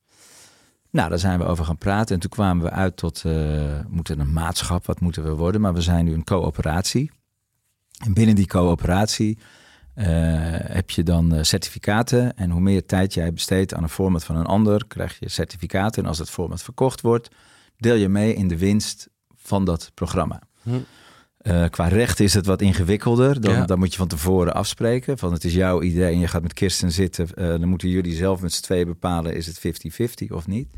[0.91, 2.15] Nou, daar zijn we over gaan praten.
[2.15, 5.61] En toen kwamen we uit tot, uh, moeten een maatschap, wat moeten we worden?
[5.61, 7.11] Maar we zijn nu een coöperatie.
[8.05, 9.39] En binnen die coöperatie
[10.01, 10.07] uh,
[10.75, 12.37] heb je dan uh, certificaten.
[12.37, 16.03] En hoe meer tijd jij besteedt aan een format van een ander, krijg je certificaten.
[16.03, 17.29] En als het format verkocht wordt,
[17.77, 20.43] deel je mee in de winst van dat programma.
[20.63, 20.71] Hm.
[21.43, 23.41] Uh, qua recht is het wat ingewikkelder.
[23.41, 23.65] Dan, ja.
[23.65, 25.19] dan, moet je van tevoren afspreken.
[25.19, 27.29] Van het is jouw idee en je gaat met Kirsten zitten.
[27.35, 29.59] Uh, dan moeten jullie zelf met z'n tweeën bepalen: is het
[30.23, 30.69] 50-50 of niet?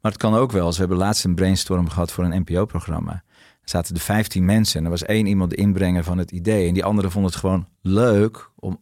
[0.00, 0.70] Maar het kan ook wel.
[0.70, 3.22] we hebben laatst een brainstorm gehad voor een NPO-programma.
[3.68, 6.68] Zaten er 15 mensen en er was één iemand de inbrenger van het idee.
[6.68, 8.80] En die andere vond het gewoon leuk om,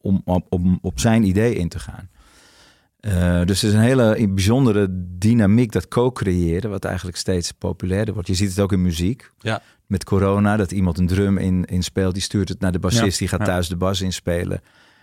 [0.00, 2.08] om, om, om op zijn idee in te gaan.
[3.00, 4.86] Uh, dus het is een hele bijzondere
[5.18, 8.28] dynamiek, dat co-creëren, wat eigenlijk steeds populairder wordt.
[8.28, 9.30] Je ziet het ook in muziek.
[9.38, 9.62] Ja.
[9.86, 13.18] Met corona, dat iemand een drum in, inspeelt, die stuurt het naar de bassist, ja.
[13.18, 13.46] die gaat ja.
[13.46, 14.60] thuis de bas inspelen.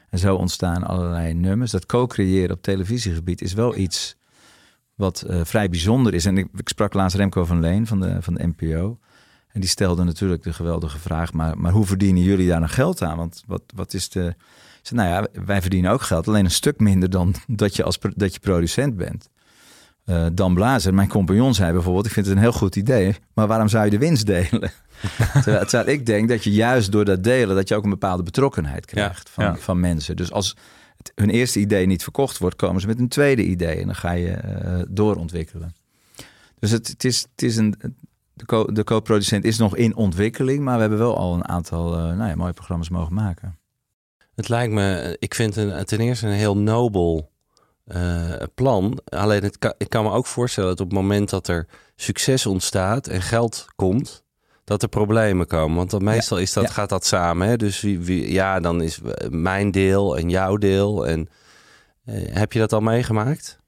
[0.10, 1.72] En zo ontstaan allerlei nummers.
[1.72, 4.16] Dat co-creëren op televisiegebied is wel iets
[4.96, 6.26] wat uh, vrij bijzonder is.
[6.26, 9.00] En ik, ik, sprak laatst Remco van Leen van de, van de NPO.
[9.54, 13.02] En die stelde natuurlijk de geweldige vraag, maar, maar hoe verdienen jullie daar nog geld
[13.02, 13.18] aan?
[13.18, 14.36] Want wat, wat is de...
[14.82, 18.00] Zei, nou ja, wij verdienen ook geld, alleen een stuk minder dan dat je als
[18.16, 19.30] dat je producent bent.
[20.06, 23.48] Uh, Dan Blazer, mijn compagnon, zei bijvoorbeeld: Ik vind het een heel goed idee, maar
[23.48, 24.50] waarom zou je de winst delen?
[25.34, 28.24] terwijl, terwijl, ik denk dat je juist door dat delen, dat je ook een bepaalde
[28.24, 29.56] betrokkenheid krijgt ja, van, ja.
[29.56, 30.16] van mensen.
[30.16, 30.58] Dus als
[30.98, 33.96] het, hun eerste idee niet verkocht wordt, komen ze met een tweede idee en dan
[33.96, 35.76] ga je uh, doorontwikkelen.
[36.60, 37.76] Dus het, het, is, het is een.
[38.34, 41.98] De, co, de co-producent is nog in ontwikkeling, maar we hebben wel al een aantal
[41.98, 43.58] uh, nou ja, mooie programma's mogen maken.
[44.36, 47.32] Het lijkt me, ik vind een, ten eerste een heel nobel
[47.88, 49.00] uh, plan.
[49.06, 52.46] Alleen het kan, ik kan me ook voorstellen dat op het moment dat er succes
[52.46, 54.24] ontstaat en geld komt,
[54.64, 55.78] dat er problemen komen.
[55.78, 56.70] Want dan meestal is dat, ja.
[56.70, 57.48] gaat dat samen.
[57.48, 57.58] Hè?
[57.58, 61.08] Dus wie, wie, ja, dan is mijn deel en jouw deel.
[61.08, 61.30] En
[62.06, 63.60] uh, heb je dat al meegemaakt?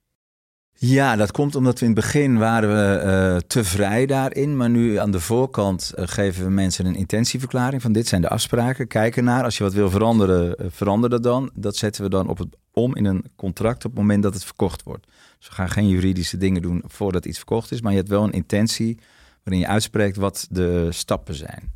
[0.77, 4.57] Ja, dat komt omdat we in het begin waren we uh, te vrij daarin.
[4.57, 8.29] Maar nu aan de voorkant uh, geven we mensen een intentieverklaring van dit zijn de
[8.29, 8.88] afspraken.
[8.88, 9.43] Kijk ernaar.
[9.43, 11.49] Als je wat wil veranderen, uh, verander dat dan.
[11.53, 14.45] Dat zetten we dan op het, om in een contract op het moment dat het
[14.45, 15.05] verkocht wordt.
[15.38, 17.81] Dus we gaan geen juridische dingen doen voordat iets verkocht is.
[17.81, 18.99] Maar je hebt wel een intentie
[19.43, 21.73] waarin je uitspreekt wat de stappen zijn.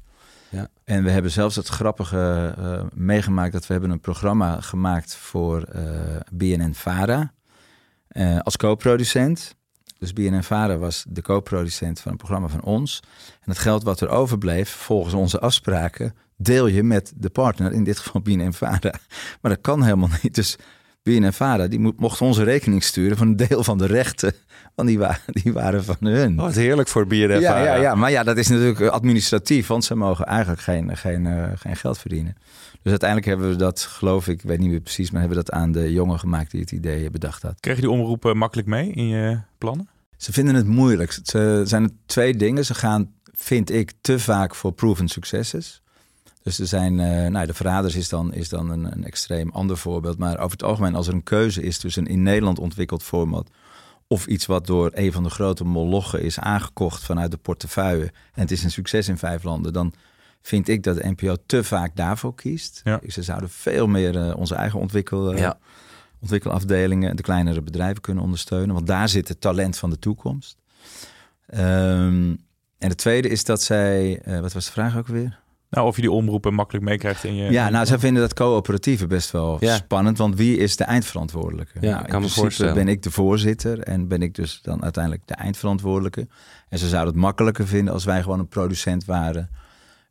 [0.50, 0.68] Ja.
[0.84, 2.56] En we hebben zelfs het grappige
[2.94, 5.68] meegemaakt dat we hebben een programma gemaakt voor
[6.32, 7.34] BNN-Vara.
[8.12, 9.56] Uh, als co-producent.
[9.98, 13.00] Dus BNN-Vara was de co-producent van een programma van ons.
[13.42, 17.84] En het geld wat er overbleef, volgens onze afspraken, deel je met de partner, in
[17.84, 18.94] dit geval BNN-Vara.
[19.42, 20.36] Maar dat kan helemaal niet.
[20.36, 20.58] Dus
[21.04, 24.34] BNN-Vara, die mocht onze rekening sturen van een deel van de rechten.
[24.80, 26.40] Want die waren, die waren van hun.
[26.40, 27.40] Oh, wat heerlijk voor BNN-Vara.
[27.40, 31.26] Ja, ja, ja, maar ja, dat is natuurlijk administratief, want ze mogen eigenlijk geen, geen,
[31.26, 32.36] uh, geen geld verdienen.
[32.82, 35.44] Dus uiteindelijk hebben we dat, geloof ik, ik weet niet meer precies, maar hebben we
[35.44, 37.60] dat aan de jongen gemaakt die het idee bedacht had.
[37.60, 39.90] Kreeg je die omroepen makkelijk mee in je plannen?
[40.18, 41.20] Ze vinden het moeilijk.
[41.24, 42.66] Ze zijn er twee dingen.
[42.66, 45.82] Ze gaan, vind ik, te vaak voor proven successes.
[46.44, 49.78] Dus er zijn, uh, nou, de Verraders is dan, is dan een, een, extreem ander
[49.78, 50.18] voorbeeld.
[50.18, 53.50] Maar over het algemeen, als er een keuze is tussen een in Nederland ontwikkeld format
[54.12, 58.42] of iets wat door een van de grote molochen is aangekocht vanuit de portefeuille en
[58.42, 59.94] het is een succes in vijf landen, dan
[60.42, 62.82] vind ik dat de NPO te vaak daarvoor kiest.
[62.84, 63.00] Ja.
[63.08, 65.60] Ze zouden veel meer uh, onze eigen ontwikkel, uh, ja.
[66.20, 68.76] ontwikkelafdelingen, de kleinere bedrijven kunnen ondersteunen.
[68.76, 70.58] Want daar zit het talent van de toekomst.
[71.54, 72.38] Um,
[72.78, 75.40] en de tweede is dat zij, uh, wat was de vraag ook weer?
[75.70, 77.52] Nou, of je die omroepen makkelijk meekrijgt in je...
[77.52, 79.76] Ja, nou, zij vinden dat coöperatieve best wel ja.
[79.76, 80.18] spannend.
[80.18, 81.78] Want wie is de eindverantwoordelijke?
[81.82, 82.74] Ja, nou, kan me voorstellen.
[82.74, 86.28] ben ik de voorzitter en ben ik dus dan uiteindelijk de eindverantwoordelijke.
[86.70, 89.50] En ze zouden het makkelijker vinden als wij gewoon een producent waren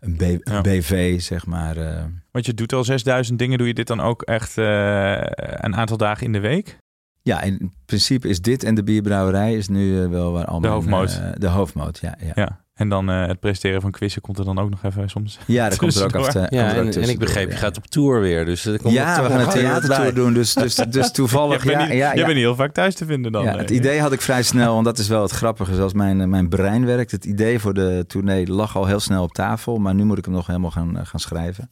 [0.01, 0.61] een, B, een ja.
[0.61, 1.77] BV, zeg maar.
[1.77, 2.05] Uh...
[2.31, 3.59] Want je doet al 6000 dingen.
[3.59, 6.79] Doe je dit dan ook echt uh, een aantal dagen in de week?
[7.23, 10.69] Ja, in principe is dit en de bierbrouwerij is nu uh, wel waar al de
[10.69, 11.21] hoofdmoot.
[11.35, 12.33] de hoofdmoot, ja, ja.
[12.35, 12.65] ja.
[12.79, 15.39] En dan eh, het presenteren van quizzen komt er dan ook nog even soms.
[15.47, 16.29] Ja, dat komt er ook af.
[16.29, 18.45] te- Ja, en, en ik begreep, je gaat op tour weer.
[18.45, 20.13] Dus er komt Ja, we gaan een wat theatertour bij.
[20.13, 20.33] doen.
[20.35, 21.63] Dus, dus, dus toevallig.
[21.63, 22.23] Je bent, ja, niet, ja, je ja.
[22.25, 23.45] bent niet heel vaak thuis te vinden dan.
[23.45, 23.59] Ja, eh.
[23.59, 25.75] het idee had ik vrij snel, want dat is wel het grappige.
[25.75, 27.11] Zoals mijn, eh, mijn brein werkt.
[27.11, 29.79] Het idee voor de tournee lag al heel snel op tafel.
[29.79, 31.71] Maar nu moet ik hem nog helemaal gaan, gaan schrijven.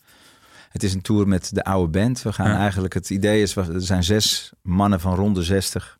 [0.68, 2.22] Het is een tour met de oude band.
[2.22, 2.58] We gaan Ja.
[2.58, 5.98] eigenlijk, het idee is, er zijn zes mannen van rond de 60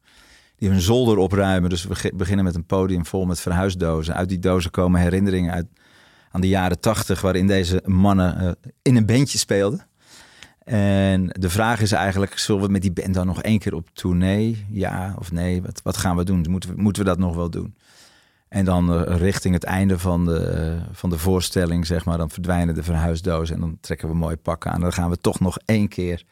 [0.57, 1.71] die hun zolder opruimen.
[1.71, 4.15] Dus we beginnen met een podium vol met verhuisdozen.
[4.15, 5.67] Uit die dozen komen herinneringen uit
[6.31, 9.87] aan de jaren 80, waarin deze mannen eh, in een bandje speelden.
[10.65, 13.89] En de vraag is eigenlijk, zullen we met die band dan nog één keer op
[13.93, 14.67] tournee?
[14.71, 15.63] Ja of nee?
[15.83, 16.45] Wat, gaan we doen?
[16.49, 17.77] Moeten we, moeten we dat nog wel doen?
[18.49, 22.31] En dan eh, richting het einde van de, eh, van de voorstelling, zeg maar, dan
[22.31, 24.81] verdwijnen de verhuisdozen en dan trekken we mooie pakken aan.
[24.81, 26.25] Dan gaan we toch nog één keer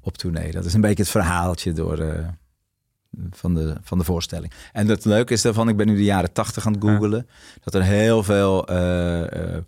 [0.00, 0.52] op tournee.
[0.52, 1.98] Dat is een beetje het verhaaltje door,
[3.30, 4.52] van, de, van de voorstelling.
[4.72, 7.28] En het leuke is daarvan, ik ben nu de jaren tachtig aan het googelen,
[7.64, 8.66] dat er heel veel...
[8.66, 9.62] eh, eh,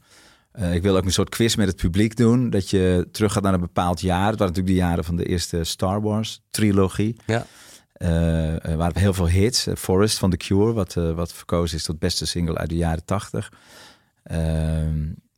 [0.50, 2.50] eh, ik wil ook een soort quiz met het publiek doen.
[2.50, 4.30] Dat je terug gaat naar een bepaald jaar.
[4.30, 7.16] Het waren natuurlijk de jaren van de eerste Star Wars trilogie.
[7.26, 7.46] Ja.
[7.92, 9.66] Eh, er waren heel veel hits.
[9.76, 13.52] Forest van The Cure, wat, wat verkozen is tot beste single uit de jaren tachtig.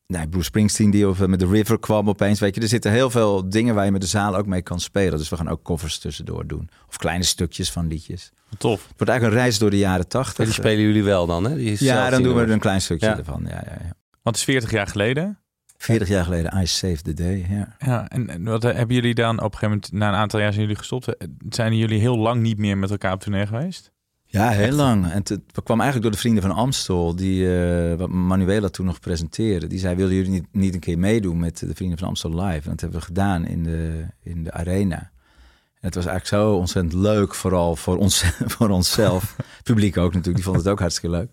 [0.07, 2.41] Nee, Bruce Springsteen die over, met The River kwam opeens.
[2.41, 4.81] Weet je, er zitten heel veel dingen waar je met de zaal ook mee kan
[4.81, 5.19] spelen.
[5.19, 6.69] Dus we gaan ook covers tussendoor doen.
[6.89, 8.33] Of kleine stukjes van liedjes.
[8.59, 8.81] Tof.
[8.83, 10.45] Het wordt eigenlijk een reis door de jaren tachtig.
[10.45, 11.57] Die spelen jullie wel dan, hè?
[11.57, 13.19] Die ja, dan doen we er een klein stukje Ja.
[13.19, 13.43] ervan.
[13.45, 13.93] Ja, ja, ja.
[14.23, 15.37] Want het is 40 jaar geleden.
[15.77, 17.47] 40 jaar geleden, I Saved the Day.
[17.51, 17.77] Ja.
[17.79, 20.41] Ja, en, en wat eh, hebben jullie dan op een gegeven moment, na een aantal
[20.41, 21.17] jaar zijn jullie gestopt.
[21.17, 23.93] Eh, Zijn jullie heel lang niet meer met elkaar op tournee geweest?
[24.33, 25.11] Ja, heel lang.
[25.11, 29.01] En het, kwam eigenlijk door de vrienden van Amstel, die eh, wat Manuela toen nog
[29.01, 29.67] presenteerde.
[29.67, 32.65] Die zei, willen jullie niet, niet een keer meedoen met de vrienden van Amstel live?
[32.65, 34.97] En dat hebben we gedaan in de, in de arena.
[34.99, 38.25] En het was eigenlijk zo ontzettend leuk, vooral voor, ons,
[38.57, 39.35] voor onszelf.
[39.37, 41.31] Het publiek ook natuurlijk, die vond het ook hartstikke leuk.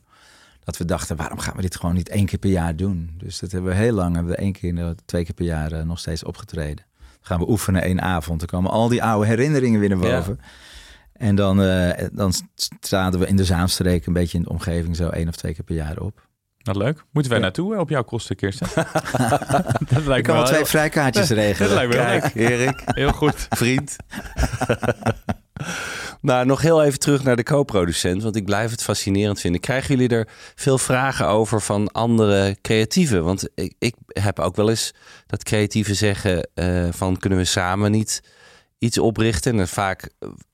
[0.63, 3.11] Dat we dachten, waarom gaan we dit gewoon niet één keer per jaar doen?
[3.17, 5.83] Dus dat hebben we heel lang, hebben we één keer, twee keer per jaar eh,
[5.83, 6.85] nog steeds opgetreden.
[6.97, 8.39] Dan gaan we oefenen één avond.
[8.39, 10.23] Dan komen al die oude herinneringen weer naar Ja.
[11.19, 12.33] En dan, eh, dan
[12.79, 15.63] traden we in de Zaanstreek een beetje in de omgeving zo één of twee keer
[15.63, 16.27] per jaar op.
[16.59, 17.03] Wat leuk.
[17.11, 17.45] Moeten wij Ja.
[17.45, 18.67] naartoe eh, op jouw kosten, Kirsten?
[18.75, 18.85] dat
[19.89, 21.69] Ik lijkt me kan wel twee heel, vrijkaartjes regelen.
[21.69, 23.47] dat lijkt me wel Kijk, Erik, heel goed.
[23.49, 23.95] vriend.
[26.21, 29.61] Nou, nog heel even terug naar de co-producent, want ik blijf het fascinerend vinden.
[29.61, 33.23] Krijgen jullie er veel vragen over van andere creatieven?
[33.23, 34.93] Want ik, ik heb ook wel eens
[35.25, 38.21] dat creatieven zeggen eh, van kunnen we samen niet
[38.77, 39.59] iets oprichten?
[39.59, 40.09] En vaak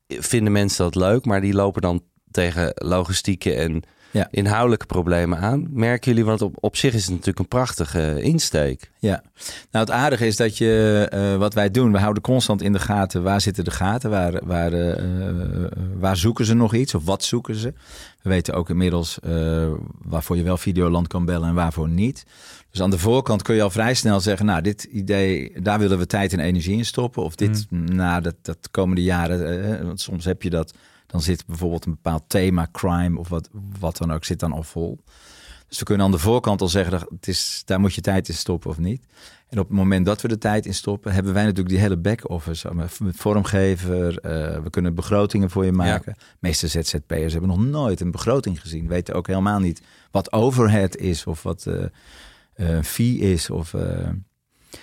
[0.08, 4.28] vinden mensen dat leuk, maar die lopen dan tegen logistieke en Ja.
[4.32, 5.68] inhoudelijke problemen aan.
[5.70, 8.92] Merken jullie, want op, op zich is het natuurlijk een prachtige insteek.
[9.00, 9.24] Ja,
[9.72, 12.80] nou het aardige is dat je, eh, wat wij doen, we houden constant in de
[12.80, 17.06] gaten waar zitten de gaten, waar, waar, eh, eh, waar zoeken ze nog iets of
[17.06, 17.74] wat zoeken ze.
[18.22, 19.20] We weten ook inmiddels
[20.02, 22.26] waarvoor je wel Videoland kan bellen en waarvoor niet.
[22.76, 25.98] Dus aan de voorkant kun je al vrij snel zeggen, nou dit idee, daar willen
[25.98, 27.24] we tijd en energie in stoppen.
[27.24, 30.74] Of dit, na dat, dat komende jaren, eh, want soms heb je dat,
[31.08, 34.64] dan zit bijvoorbeeld een bepaald thema, crime of wat, wat dan ook, zit dan al
[34.64, 35.00] vol.
[35.68, 38.28] Dus we kunnen aan de voorkant al zeggen, dat het is, daar moet je tijd
[38.28, 39.02] in stoppen of niet.
[39.50, 41.98] En op het moment dat we de tijd in stoppen, hebben wij natuurlijk die hele
[41.98, 42.70] back-office.
[42.70, 46.14] eh, Met vormgever, eh, we kunnen begrotingen voor je maken.
[46.18, 48.88] De meeste ZZP'ers hebben nog nooit een begroting gezien.
[48.88, 51.84] Weten ook helemaal niet wat overhead is of wat eh,
[52.56, 53.50] eh, fee is.
[53.50, 54.10] Of, eh,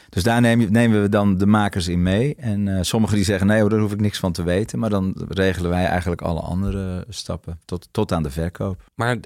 [0.09, 2.35] dus daar nemen, nemen we dan de makers in mee.
[2.35, 4.79] En eh, sommigen die zeggen, nee hoor, daar hoef ik niks van te weten.
[4.79, 8.83] Maar dan regelen wij eigenlijk alle andere stappen tot, tot aan de verkoop.
[8.95, 9.17] Maar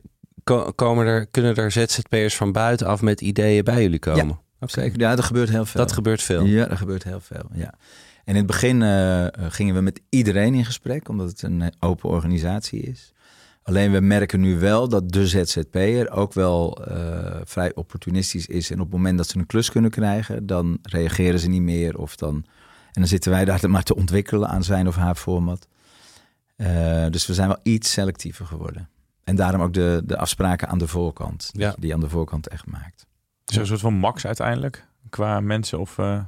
[0.45, 4.39] ko- komen er, kunnen er ZZP'ers van buitenaf met ideeën bij jullie komen?
[4.61, 4.73] Oké.
[4.81, 5.81] Zeker, ja, er gebeurt heel veel.
[5.81, 6.45] Dat gebeurt veel.
[6.45, 7.49] Ja, er gebeurt heel veel.
[7.53, 7.75] Ja.
[8.25, 8.81] En in het begin
[9.51, 13.13] gingen we met iedereen in gesprek, omdat het een open organisatie is.
[13.67, 18.71] Alleen we merken nu wel dat de ZZP'er ook wel eh, vrij opportunistisch is.
[18.71, 21.99] En op het moment dat ze een klus kunnen krijgen, dan reageren ze niet meer.
[21.99, 22.45] Of dan, en
[22.93, 25.69] dan zitten wij daar maar te ontwikkelen aan zijn of haar format.
[26.57, 28.89] Eh, dus we zijn wel iets selectiever geworden.
[29.25, 31.51] En daarom ook de, de afspraken aan de voorkant.
[31.53, 31.65] Ja.
[31.67, 33.07] Dat je die aan de voorkant echt maakt.
[33.47, 34.87] Is een soort van max uiteindelijk?
[35.09, 35.99] Qua mensen of...
[35.99, 36.21] eh,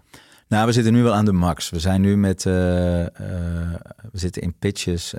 [0.48, 1.70] Nou, we zitten nu wel aan de max.
[1.70, 2.42] We zijn nu met.
[2.44, 3.80] we
[4.12, 5.14] zitten in pitches.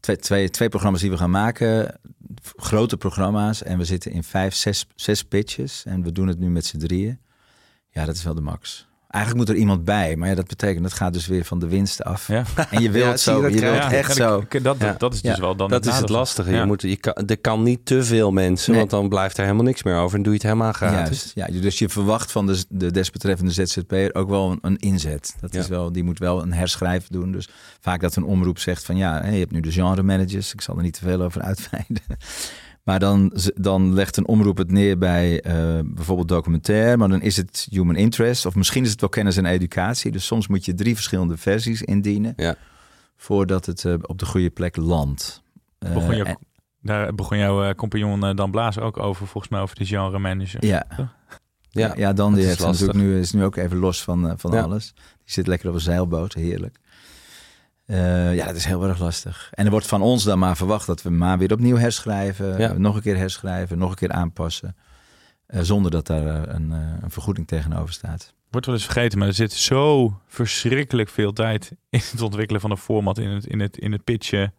[0.00, 2.00] Twee programma's die we gaan maken.
[2.56, 3.62] Grote programma's.
[3.62, 5.84] En we zitten in vijf, zes, zes pitches.
[5.84, 7.20] En we doen het nu met z'n drieën.
[7.90, 8.89] Ja, dat is wel de max.
[9.10, 10.16] Eigenlijk moet er iemand bij.
[10.16, 12.28] Maar ja, dat betekent dat gaat dus weer van de winst af.
[12.28, 12.42] ja.
[12.70, 13.40] En je wilt Ja, je, zo.
[13.42, 14.44] dat Je wilt echt zo.
[14.62, 15.40] dat, dat, is dus Ja.
[15.40, 16.50] wel dan Dat is het lastige.
[16.50, 16.60] Ja.
[16.60, 18.78] Je moet, je kan, er kan niet te veel mensen, Nee.
[18.78, 21.32] want dan blijft er helemaal niks meer over en doe je het helemaal gratis.
[21.34, 25.36] Juist, ja, dus je verwacht van de, de desbetreffende ZZP'er ook wel een, een inzet.
[25.40, 27.32] Dat is wel, die moet wel een herschrijf doen.
[27.32, 27.48] Dus
[27.80, 30.52] vaak dat een omroep zegt van ja, hè, je hebt nu de genre managers.
[30.52, 32.02] Ik zal er niet te veel over uitweiden.
[32.82, 37.36] Maar dan, dan legt een omroep het neer bij eh, bijvoorbeeld documentaire, maar dan is
[37.36, 38.46] het human interest.
[38.46, 40.10] Of misschien is het wel kennis en educatie.
[40.10, 42.56] Dus soms moet je drie verschillende versies indienen Ja.
[43.16, 45.42] voordat het eh, op de goede plek landt.
[45.78, 46.38] Eh, Begon, jouw, en-
[46.82, 50.64] daar begon jouw eh, compagnon Dan Blaas ook over, volgens mij over de genre manager.
[50.66, 51.08] ja, Ja,
[51.86, 54.52] ja, ja, dan die is heeft natuurlijk nu, is nu ook even los van, van
[54.52, 54.60] Ja.
[54.62, 54.92] alles.
[54.94, 56.78] Die zit lekker op een zeilboot, heerlijk.
[57.90, 59.48] Eh, ja, dat is heel erg lastig.
[59.52, 62.58] En er wordt van ons dan maar verwacht dat we maar weer opnieuw herschrijven.
[62.58, 62.70] Ja.
[62.70, 64.76] eh, Nog een keer herschrijven, nog een keer aanpassen.
[65.46, 68.34] Eh, zonder dat daar een, een vergoeding tegenover staat.
[68.50, 72.70] Wordt wel eens vergeten, maar er zit zo verschrikkelijk veel tijd in het ontwikkelen van
[72.70, 74.54] een format, in het, in het, in het pitchen.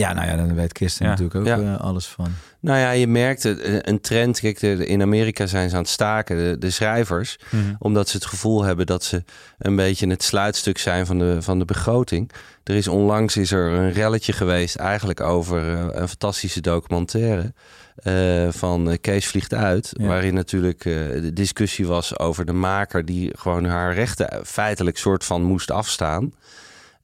[0.00, 1.10] Ja, nou ja, daar weet Kirsten Ja.
[1.10, 1.58] natuurlijk ook Ja.
[1.74, 2.26] eh, alles van.
[2.60, 4.40] Nou ja, je merkt het, eh, een trend.
[4.40, 7.38] Kijk, de- in Amerika zijn ze aan het staken, de, de schrijvers.
[7.78, 9.24] Omdat ze het gevoel hebben dat ze
[9.58, 12.30] een beetje het sluitstuk zijn van de, van de begroting.
[12.64, 17.52] Er is onlangs is er een relletje geweest eigenlijk over eh, een fantastische documentaire.
[17.96, 19.90] eh, van Kees Vliegt Uit.
[19.92, 20.06] Ja.
[20.06, 25.24] Waarin natuurlijk eh, de discussie was over de maker die gewoon haar rechten feitelijk soort
[25.24, 26.32] van moest afstaan.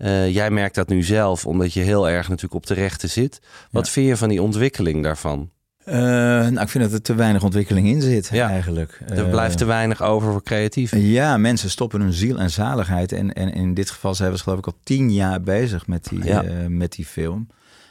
[0.02, 3.40] Eh, jij merkt dat nu zelf, omdat je heel erg natuurlijk op de rechten zit.
[3.70, 3.92] Wat Ja.
[3.92, 5.50] vind je van die ontwikkeling daarvan?
[5.84, 8.48] Eh, nou, ik vind dat er te weinig ontwikkeling in zit, Ja.
[8.48, 9.00] eigenlijk.
[9.08, 11.00] Er Eh, blijft te weinig over voor creatieven.
[11.00, 13.12] Ja, mensen stoppen hun ziel en zaligheid.
[13.12, 16.24] En, en in dit geval zijn we geloof ik al tien jaar bezig met die,
[16.24, 16.42] Ja.
[16.44, 17.46] eh, met die film.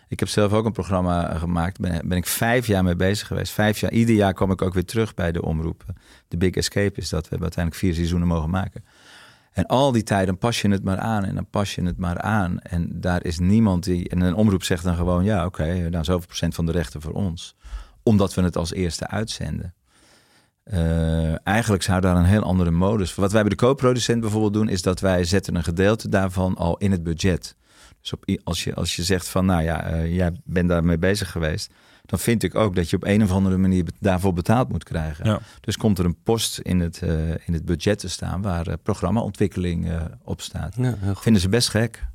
[0.08, 1.80] Ik heb zelf ook een programma eh, gemaakt.
[1.80, 3.52] Ben, ben ik vijf jaar mee bezig geweest.
[3.54, 3.91] Vijf jaar.
[3.91, 5.84] Ieder jaar kwam ik ook weer terug bij de omroep.
[6.28, 7.21] De Big Escape is dat.
[7.21, 8.84] We hebben uiteindelijk vier seizoenen mogen maken.
[9.52, 11.98] En al die tijd, dan pas je het maar aan en dan pas je het
[11.98, 12.60] maar aan.
[12.60, 14.10] En daar is niemand die...
[14.10, 17.14] En een omroep zegt dan gewoon, ja oké, nou zoveel procent van de rechten voor
[17.14, 17.56] ons.
[18.04, 19.74] Omdat we het als eerste uitzenden.
[20.64, 23.16] Eh, eigenlijk zou daar een heel andere modus.
[23.16, 26.78] Wat wij bij de co-producent bijvoorbeeld doen, is dat wij zetten een gedeelte daarvan al
[26.78, 27.56] in het budget.
[28.02, 31.32] Dus op, als, je, als je zegt van, nou ja, eh, jij bent daarmee bezig
[31.32, 31.74] geweest,
[32.06, 35.26] dan vind ik ook dat je op een of andere manier daarvoor betaald moet krijgen.
[35.26, 35.40] Ja.
[35.60, 38.74] Dus komt er een post in het, eh, in het budget te staan waar eh,
[38.84, 40.76] programmaontwikkeling eh, op staat.
[40.78, 40.98] Ja.
[41.14, 42.10] Vinden ze best gek.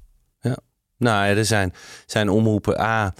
[0.99, 1.73] Nou ja, er zijn,
[2.07, 3.15] zijn omroepen A.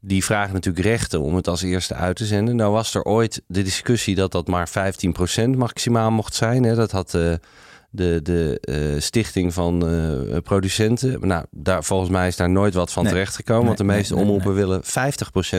[0.00, 2.56] Die vragen natuurlijk rechten om het als eerste uit te zenden.
[2.56, 6.62] Nou was er ooit de discussie dat dat maar 15% maximaal mocht zijn.
[6.64, 6.74] Hè?
[6.74, 7.18] Dat had
[7.94, 11.26] de, de eh, stichting van eh, producenten.
[11.26, 13.12] Nou, daar, volgens mij is daar nooit wat van Nee.
[13.12, 13.66] terecht gekomen.
[13.66, 14.86] want de meeste nee, omroepen willen 50%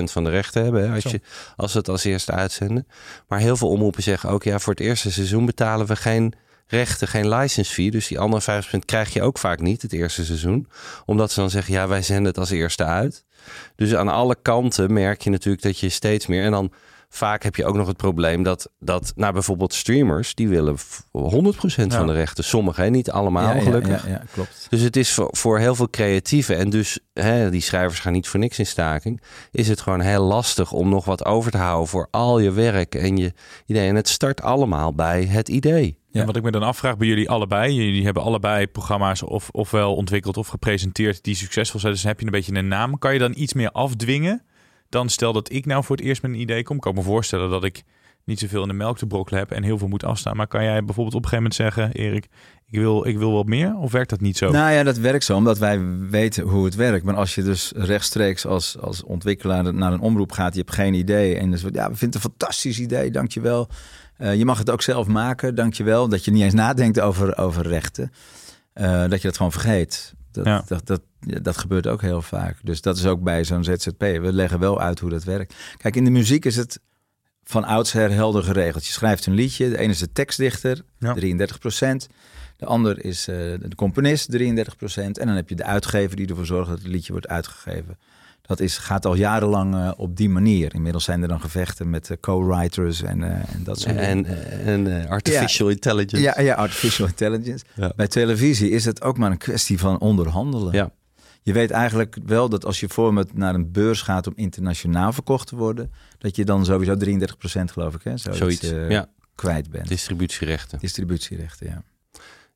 [0.03, 0.87] van de rechten hebben.
[0.87, 0.93] Hè?
[0.93, 1.09] Als, Zo.
[1.09, 1.21] je,
[1.55, 2.87] als ze het als eerste uitzenden.
[3.27, 4.43] Maar heel veel omroepen zeggen ook...
[4.43, 6.33] ja, voor het eerste seizoen betalen we geen
[6.67, 7.91] rechten, geen license fee.
[7.91, 10.67] Dus die andere 5% krijg je ook vaak niet het eerste seizoen.
[11.05, 13.25] Omdat ze dan zeggen, ja, wij zenden het als eerste uit.
[13.75, 16.43] Dus aan alle kanten merk je natuurlijk dat je steeds meer...
[16.43, 16.71] en dan
[17.15, 20.35] vaak heb je ook nog het probleem dat, dat nou, bijvoorbeeld streamers...
[20.35, 21.05] die willen v- 100%
[21.75, 21.89] Ja.
[21.89, 22.43] van de rechten.
[22.43, 24.05] Sommigen, niet allemaal ja, gelukkig.
[24.05, 24.67] Ja, ja, klopt.
[24.69, 26.57] Dus het is voor, voor heel veel creatieven...
[26.57, 29.21] en dus hè, die schrijvers gaan niet voor niks in staking...
[29.51, 31.87] is het gewoon heel lastig om nog wat over te houden...
[31.87, 33.33] voor al je werk en je
[33.65, 33.87] idee.
[33.87, 35.97] En het start allemaal bij het idee.
[36.11, 36.19] Ja.
[36.19, 39.95] En wat ik me dan afvraag bij jullie allebei, jullie hebben allebei programma's of, ofwel
[39.95, 41.91] ontwikkeld of gepresenteerd die succesvol zijn.
[41.93, 42.97] Dus dan heb je een beetje een naam.
[42.97, 44.43] Kan je dan iets meer afdwingen
[44.93, 46.75] dan stel dat ik nou voor het eerst met een idee kom?
[46.75, 47.83] Ik kan me voorstellen dat ik
[48.25, 50.35] niet zoveel in de melk te brokkelen heb en heel veel moet afstaan.
[50.35, 52.27] Maar kan jij bijvoorbeeld op een gegeven moment zeggen, Erik,
[52.65, 53.75] ik wil, ik wil wat meer?
[53.75, 54.51] Of werkt dat niet zo?
[54.51, 57.05] Nou ja, dat werkt zo, omdat wij weten hoe het werkt.
[57.05, 60.93] Maar als je dus rechtstreeks als, als ontwikkelaar naar een omroep gaat, je hebt geen
[60.93, 61.37] idee.
[61.37, 63.69] En dus, ja, we vinden het een fantastisch idee, dankjewel.
[64.17, 66.07] Uh, je mag het ook zelf maken, dankjewel.
[66.07, 68.11] Dat je niet eens nadenkt over, over rechten.
[68.75, 70.13] Uh, dat je dat gewoon vergeet.
[70.31, 70.63] Dat, Ja.
[70.83, 71.01] dat,
[71.41, 72.57] dat gebeurt ook heel vaak.
[72.63, 73.97] Dus dat is ook bij zo'n ZZP.
[73.99, 75.53] We leggen wel uit hoe dat werkt.
[75.77, 76.79] Kijk, in de muziek is het
[77.43, 78.85] van oudsher helder geregeld.
[78.85, 79.69] Je schrijft een liedje.
[79.69, 81.15] De ene is de tekstdichter, Ja.
[81.15, 82.07] 33%
[82.57, 84.41] De ander is uh, de componist, 33%
[84.95, 87.97] En dan heb je de uitgever die ervoor zorgt dat het liedje wordt uitgegeven.
[88.41, 90.73] Dat is, gaat al jarenlang uh, op die manier.
[90.73, 94.59] Inmiddels zijn er dan gevechten met uh, co-writers en, uh, en dat soort En, dingen.
[94.65, 95.73] en uh, artificial Ja.
[95.73, 96.21] intelligence.
[96.21, 97.65] Ja, ja, artificial intelligence.
[97.75, 97.93] Ja.
[97.95, 100.73] Bij televisie is het ook maar een kwestie van onderhandelen.
[100.73, 100.91] Ja.
[101.43, 105.47] Je weet eigenlijk wel dat als je format naar een beurs gaat om internationaal verkocht
[105.47, 109.09] te worden, dat je dan sowieso 33% geloof ik, hè, zoiets, Zoiets, eh, ja.
[109.35, 109.87] kwijt bent.
[109.87, 110.79] Distributierechten.
[110.79, 111.83] Distributierechten, ja.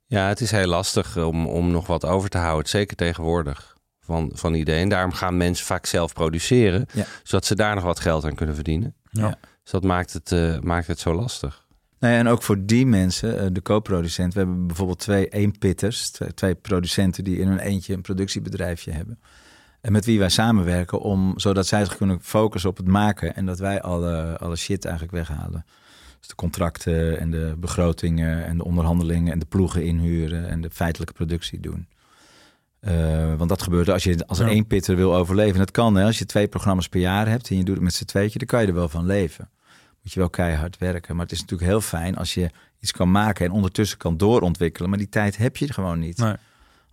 [0.06, 2.70] Ja, het is heel lastig om, om nog wat over te houden.
[2.70, 4.90] Zeker tegenwoordig van, van ideeën.
[4.90, 6.86] Daarom gaan mensen vaak zelf produceren.
[6.94, 7.06] Ja.
[7.24, 8.96] Zodat ze daar nog wat geld aan kunnen verdienen.
[9.12, 9.38] Ja.
[9.64, 11.67] Dus dat maakt het, uh, maakt het zo lastig.
[12.00, 14.34] Nou ja, en ook voor die mensen, uh, de co-producent.
[14.34, 16.12] We hebben bijvoorbeeld twee eenpitters.
[16.34, 19.20] Twee, producenten die in hun eentje een productiebedrijfje hebben.
[19.82, 23.36] En met wie wij samenwerken om, zodat zij zich kunnen focussen op het maken.
[23.36, 25.66] En dat wij alle, alle shit eigenlijk weghalen.
[26.20, 30.70] Dus de contracten en de begrotingen en de onderhandelingen en de ploegen inhuren en de
[30.70, 31.88] feitelijke productie doen.
[32.80, 34.48] Eh, want dat gebeurt als je als Ja.
[34.48, 35.60] één pitter wil overleven.
[35.60, 36.06] Dat kan hè.
[36.06, 38.48] Als je twee programma's per jaar hebt en je doet het met z'n tweetje, dan
[38.48, 39.50] kan je er wel van leven.
[40.08, 41.16] Moet je wel keihard werken.
[41.16, 44.90] Maar het is natuurlijk heel fijn als je iets kan maken en ondertussen kan doorontwikkelen.
[44.90, 46.18] Maar die tijd heb je gewoon niet.
[46.18, 46.34] Nee.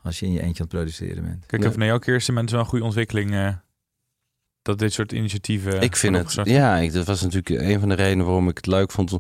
[0.03, 1.47] Als je in je eentje aan het produceren bent.
[1.47, 3.33] Kijk even naar jou, Kirsten, met zo'n goede ontwikkeling.
[3.33, 3.49] eh,
[4.63, 5.81] dat dit soort initiatieven.
[5.81, 8.67] Ik vind het, ja, ik, dat was natuurlijk een van de redenen waarom ik het
[8.67, 9.19] leuk vond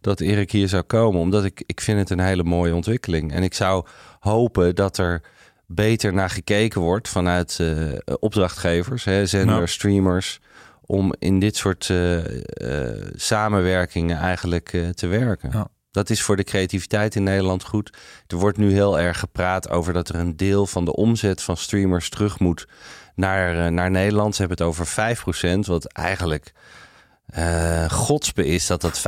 [0.00, 1.20] dat Erik hier zou komen.
[1.20, 3.32] Omdat ik, ik vind het een hele mooie ontwikkeling.
[3.32, 3.86] En ik zou
[4.20, 5.22] hopen dat er
[5.66, 10.40] beter naar gekeken wordt vanuit eh, opdrachtgevers, hè, zenders, streamers.
[10.86, 15.50] Om in dit soort eh, eh, samenwerkingen eigenlijk eh, te werken.
[15.52, 15.68] Ja.
[15.90, 17.96] Dat is voor de creativiteit in Nederland goed.
[18.26, 21.56] Er wordt nu heel erg gepraat over dat er een deel van de omzet van
[21.56, 22.66] streamers terug moet
[23.14, 24.34] naar, naar Nederland.
[24.34, 25.16] Ze hebben het over
[25.56, 26.52] 5%, wat eigenlijk
[27.26, 29.02] eh godsbe is dat dat 5%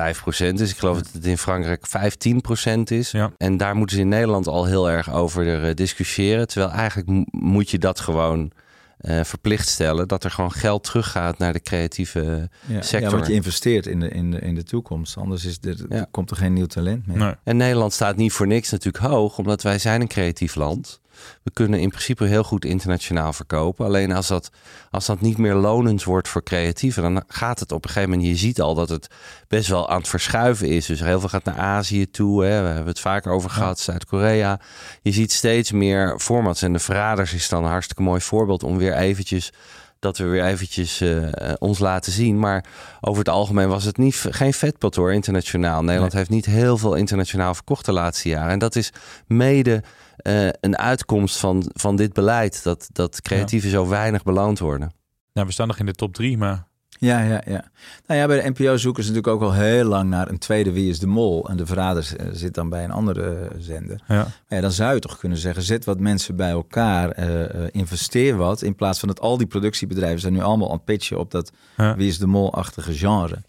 [0.54, 0.70] is.
[0.70, 3.10] Ik geloof dat het in Frankrijk 15% is.
[3.10, 3.30] Ja.
[3.36, 6.48] En daar moeten ze in Nederland al heel erg over discussiëren.
[6.48, 8.52] Terwijl eigenlijk mo- moet je dat gewoon
[8.98, 10.08] eh, verplicht stellen.
[10.08, 13.00] Dat er gewoon geld teruggaat naar de creatieve Ja, sector.
[13.10, 15.16] ja, want je investeert in de, in de, in de toekomst.
[15.16, 16.06] Anders is er, Ja.
[16.10, 17.16] komt er geen nieuw talent meer.
[17.16, 17.34] Nee.
[17.44, 21.00] En Nederland staat niet voor niks natuurlijk hoog, omdat wij zijn een creatief land.
[21.42, 23.84] We kunnen in principe heel goed internationaal verkopen.
[23.84, 24.50] Alleen als dat,
[24.90, 28.28] als dat niet meer lonend wordt voor creatieven, dan gaat het op een gegeven moment.
[28.28, 29.08] Je ziet al dat het
[29.48, 30.86] best wel aan het verschuiven is.
[30.86, 32.44] Dus heel veel gaat naar Azië toe.
[32.44, 32.60] Hè.
[32.60, 34.60] We hebben het vaker over gehad, Zuid-Korea.
[35.02, 36.62] Je ziet steeds meer formats.
[36.62, 39.52] En de Verraders is dan een hartstikke mooi voorbeeld om weer eventjes
[39.98, 42.38] dat we weer eventjes eh, ons laten zien.
[42.38, 42.64] Maar
[43.00, 45.82] over het algemeen was het niet, geen vetpot hoor, internationaal.
[45.82, 48.52] Nederland heeft niet heel veel internationaal verkocht de laatste jaren.
[48.52, 48.92] En dat is
[49.26, 49.82] mede
[50.16, 52.62] eh, een uitkomst van, van dit beleid.
[52.62, 54.92] Dat, dat creatieven zo weinig beloond worden.
[55.32, 56.67] Nou, we staan nog in de top drie, maar
[56.98, 57.70] Ja, ja, ja.
[58.06, 60.72] Nou ja, bij de NPO zoeken ze natuurlijk ook al heel lang naar een tweede
[60.72, 61.48] Wie is de Mol.
[61.48, 64.00] En de verraders eh, zit dan bij een andere eh, zender.
[64.08, 64.14] ja.
[64.14, 68.36] Maar ja, dan zou je toch kunnen zeggen, zet wat mensen bij elkaar, eh, investeer
[68.36, 68.62] wat.
[68.62, 71.52] In plaats van dat al die productiebedrijven zijn nu allemaal aan het pitchen op dat
[71.76, 71.96] Ja.
[71.96, 73.42] Wie is de Mol-achtige genre.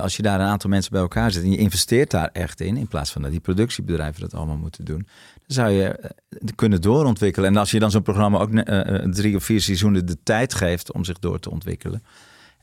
[0.00, 2.76] Als je daar een aantal mensen bij elkaar zet en je investeert daar echt in,
[2.76, 5.06] in plaats van dat die productiebedrijven dat allemaal moeten doen,
[5.46, 6.12] dan zou je
[6.54, 7.48] kunnen doorontwikkelen.
[7.50, 8.50] En als je dan zo'n programma ook
[9.14, 12.02] drie of vier seizoenen de tijd geeft om zich door te ontwikkelen.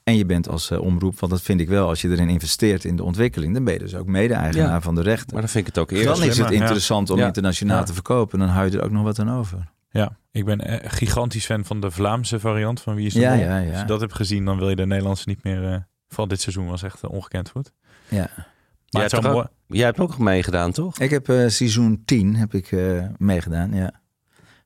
[0.03, 2.83] En je bent als eh, omroep, want dat vind ik wel, als je erin investeert
[2.85, 4.81] in de ontwikkeling, dan ben je dus ook mede-eigenaar Ja.
[4.81, 5.27] van de rechten.
[5.33, 6.17] Maar dan vind ik het ook eerlijk.
[6.17, 6.53] Dan is het ja.
[6.55, 7.25] interessant om Ja.
[7.25, 7.83] internationaal Ja.
[7.83, 8.39] te verkopen.
[8.39, 9.71] Dan hou je er ook nog wat aan over.
[9.89, 13.33] Ja, ik ben eh, gigantisch fan van de Vlaamse variant van Wie is de Ja,
[13.35, 13.43] Mol.
[13.43, 13.69] ja, ja.
[13.71, 15.63] Als je dat hebt gezien, dan wil je de Nederlandse niet meer...
[15.71, 17.71] eh vooral dit seizoen was echt ongekend goed.
[18.07, 18.17] Ja.
[18.17, 18.45] Maar
[18.85, 19.43] Jij het hebt, zou toch mooi...
[19.45, 20.99] ook, jij hebt ook nog meegedaan, toch?
[20.99, 23.73] Ik heb eh, seizoen 10 heb ik, eh, meegedaan.
[23.73, 23.91] Ja.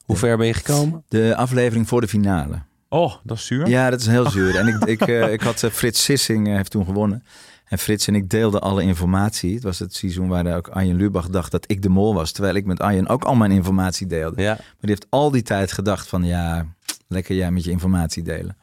[0.05, 1.03] Hoe ver ben je gekomen?
[1.07, 2.61] De aflevering voor de finale.
[2.95, 3.67] Oh, dat is zuur.
[3.67, 4.55] Ja, dat is heel zuur.
[4.55, 7.23] En ik, ik, eh, ik had eh, Frits Sissing eh, heeft toen gewonnen.
[7.65, 9.53] En Frits en ik deelden alle informatie.
[9.53, 12.31] Het was het seizoen waar ook Arjen Lubach dacht dat ik de mol was.
[12.31, 14.41] Terwijl ik met Arjen ook al mijn informatie deelde.
[14.41, 14.53] Ja.
[14.53, 16.65] Maar die heeft al die tijd gedacht van ja,
[17.07, 18.57] lekker jij met je informatie delen.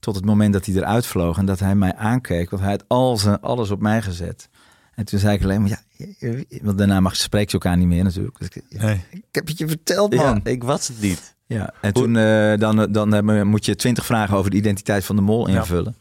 [0.00, 2.50] Tot het moment dat hij eruit vloog en dat hij mij aankeek.
[2.50, 4.48] Want hij had al zijn, alles op mij gezet.
[4.94, 8.04] En toen zei ik alleen maar ja, want daarna mag, spreek je elkaar niet meer
[8.04, 8.38] natuurlijk.
[8.38, 9.04] Dus ik, ja, Nee.
[9.10, 10.40] ik heb het je verteld man.
[10.44, 11.34] Ja, ik was het niet.
[11.52, 15.22] Ja, en toen eh, dan, dan moet je twintig vragen over de identiteit van de
[15.22, 15.96] mol invullen.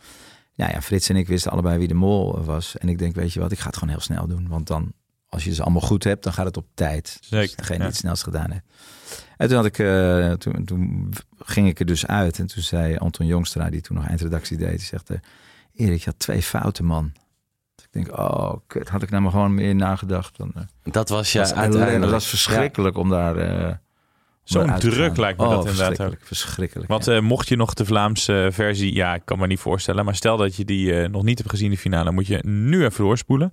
[0.54, 0.70] Ja.
[0.70, 2.78] ja, Frits en ik wisten allebei wie de mol was.
[2.78, 4.48] En ik denk, weet je wat, ik ga het gewoon heel snel doen.
[4.48, 4.94] Want dan,
[5.30, 7.18] als je ze allemaal goed hebt, dan gaat het op tijd.
[7.22, 7.80] Zeker, Dus degene ja.
[7.80, 8.64] die het snelst gedaan heeft.
[9.38, 12.40] En toen, had ik, eh, toen, toen ging ik er dus uit.
[12.40, 15.10] En toen zei Anton Jongstra, die toen nog eindredactie deed, die zegt...
[15.10, 15.18] eh,
[15.76, 17.12] Erik, je had twee fouten, man.
[17.76, 20.38] Dus ik denk, oh, kut, had ik nou maar gewoon meer nagedacht.
[20.38, 22.02] Dan, Dat was ja uiteindelijk.
[22.02, 23.80] dat was verschrikkelijk om daar...
[24.56, 26.18] eh, Zo'n druk lijkt me oh, dat inderdaad ook.
[26.24, 26.90] verschrikkelijk.
[26.90, 27.14] Want ja.
[27.16, 30.38] eh, mocht je nog de Vlaamse versie, ja, ik kan me niet voorstellen, maar stel
[30.38, 33.52] dat je die eh, nog niet hebt gezien, de finale, moet je nu even doorspoelen.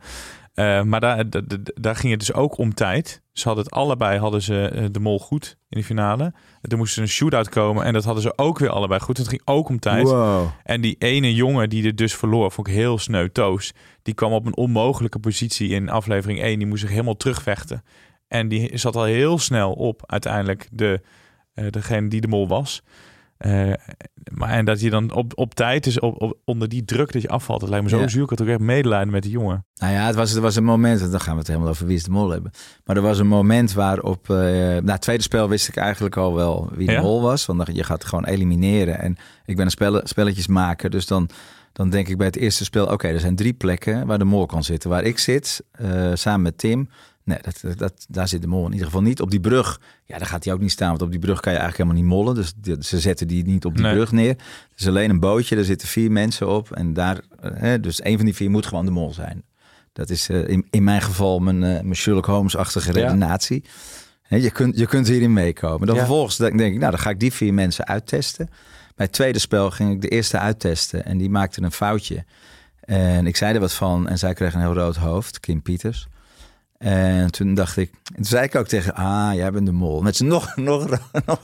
[0.55, 3.23] Eh, maar daar, da- da- daar ging het dus ook om tijd.
[3.33, 6.33] Ze hadden het allebei, hadden ze eh, de mol goed in de finale.
[6.61, 9.17] Er moest een shootout komen en dat hadden ze ook weer allebei goed.
[9.17, 10.03] Het ging ook om tijd.
[10.09, 10.47] Wow.
[10.65, 13.29] En die ene jongen die dit dus verloor, vond ik heel sneu.
[13.33, 16.59] Toos, die kwam op een onmogelijke positie in aflevering 1.
[16.59, 17.83] Die moest zich helemaal terugvechten.
[18.29, 21.01] En die zat al heel snel op uiteindelijk de,
[21.55, 22.83] eh, degene die de mol was.
[23.39, 23.73] Eh,
[24.33, 27.23] maar en dat je dan op, op tijd, dus op, op, onder die druk dat
[27.23, 27.61] je afvalt.
[27.61, 28.09] Dat lijkt me zo Ja.
[28.09, 28.23] zuur.
[28.23, 29.67] Ik had ook echt medelijden met die jongen.
[29.75, 31.87] Nou ja, het was, er was een moment, en dan gaan we het helemaal over
[31.87, 32.51] wie is de mol hebben.
[32.85, 34.37] Maar er was een moment waarop, eh
[34.77, 37.01] na het tweede spel wist ik eigenlijk al wel wie de Ja?
[37.01, 37.47] mol was.
[37.47, 38.99] Want je gaat gewoon elimineren.
[38.99, 41.29] En ik ben een spelle, spelletjes maken, dus dan,
[41.73, 44.47] dan denk ik bij het eerste spel, oké, er zijn drie plekken waar de mol
[44.47, 44.91] kan zitten.
[44.91, 45.65] Waar ik zit,
[46.15, 46.89] samen met Tim.
[47.29, 49.21] Nee, dat, dat, daar zit de mol in ieder geval niet.
[49.21, 50.89] Op die brug, ja, daar gaat hij ook niet staan.
[50.89, 52.35] Want op die brug kan je eigenlijk helemaal niet mollen.
[52.35, 53.95] Dus die- ze zetten die niet op die Nee.
[53.95, 54.29] brug neer.
[54.29, 56.71] Het is alleen een bootje, daar zitten vier mensen op.
[56.73, 59.43] En daar, eh, hè, dus een van die vier moet gewoon de mol zijn.
[59.93, 62.95] Dat is eh, in, in mijn geval mijn, eh, mijn Sherlock Holmes-achtige Ja.
[63.05, 63.65] redenatie.
[64.29, 65.87] Je kunt, je kunt hierin meekomen.
[65.87, 66.01] Dan Ja.
[66.03, 68.47] vervolgens denk denk ik, nou dan ga ik die vier mensen uittesten.
[68.97, 72.25] Bij het tweede spel ging ik de eerste uittesten en die maakte een foutje.
[72.81, 76.07] En ik zei er wat van en zij kreeg een heel rood hoofd, Kim Pieters.
[76.79, 80.03] En toen dacht ik, en toen zei ik ook tegen, ah, jij bent de mol.
[80.03, 80.89] Met z'n nog, nog,
[81.27, 81.41] nog.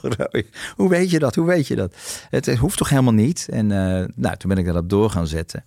[0.75, 1.35] Hoe weet je dat?
[1.35, 1.95] Hoe weet je dat?
[2.29, 3.47] Het, hoeft toch helemaal niet?
[3.49, 5.65] En eh, nou, toen ben ik daarop door gaan zetten.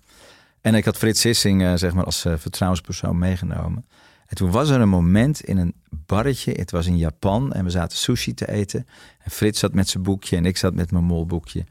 [0.61, 3.85] En ik had Frits Sissing, eh, zeg maar, als eh, vertrouwenspersoon meegenomen.
[4.27, 6.51] En toen was er een moment in een barretje.
[6.51, 8.87] Het was in Japan en we zaten sushi te eten.
[9.19, 11.65] En Frits zat met zijn boekje en ik zat met mijn molboekje.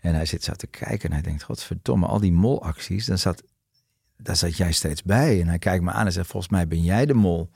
[0.00, 3.42] En hij zit zo te kijken en hij denkt, godverdomme, al die molacties, daar zat,
[4.22, 5.40] daar zat jij steeds bij.
[5.40, 7.50] En hij kijkt me aan en zegt, volgens mij ben jij de mol.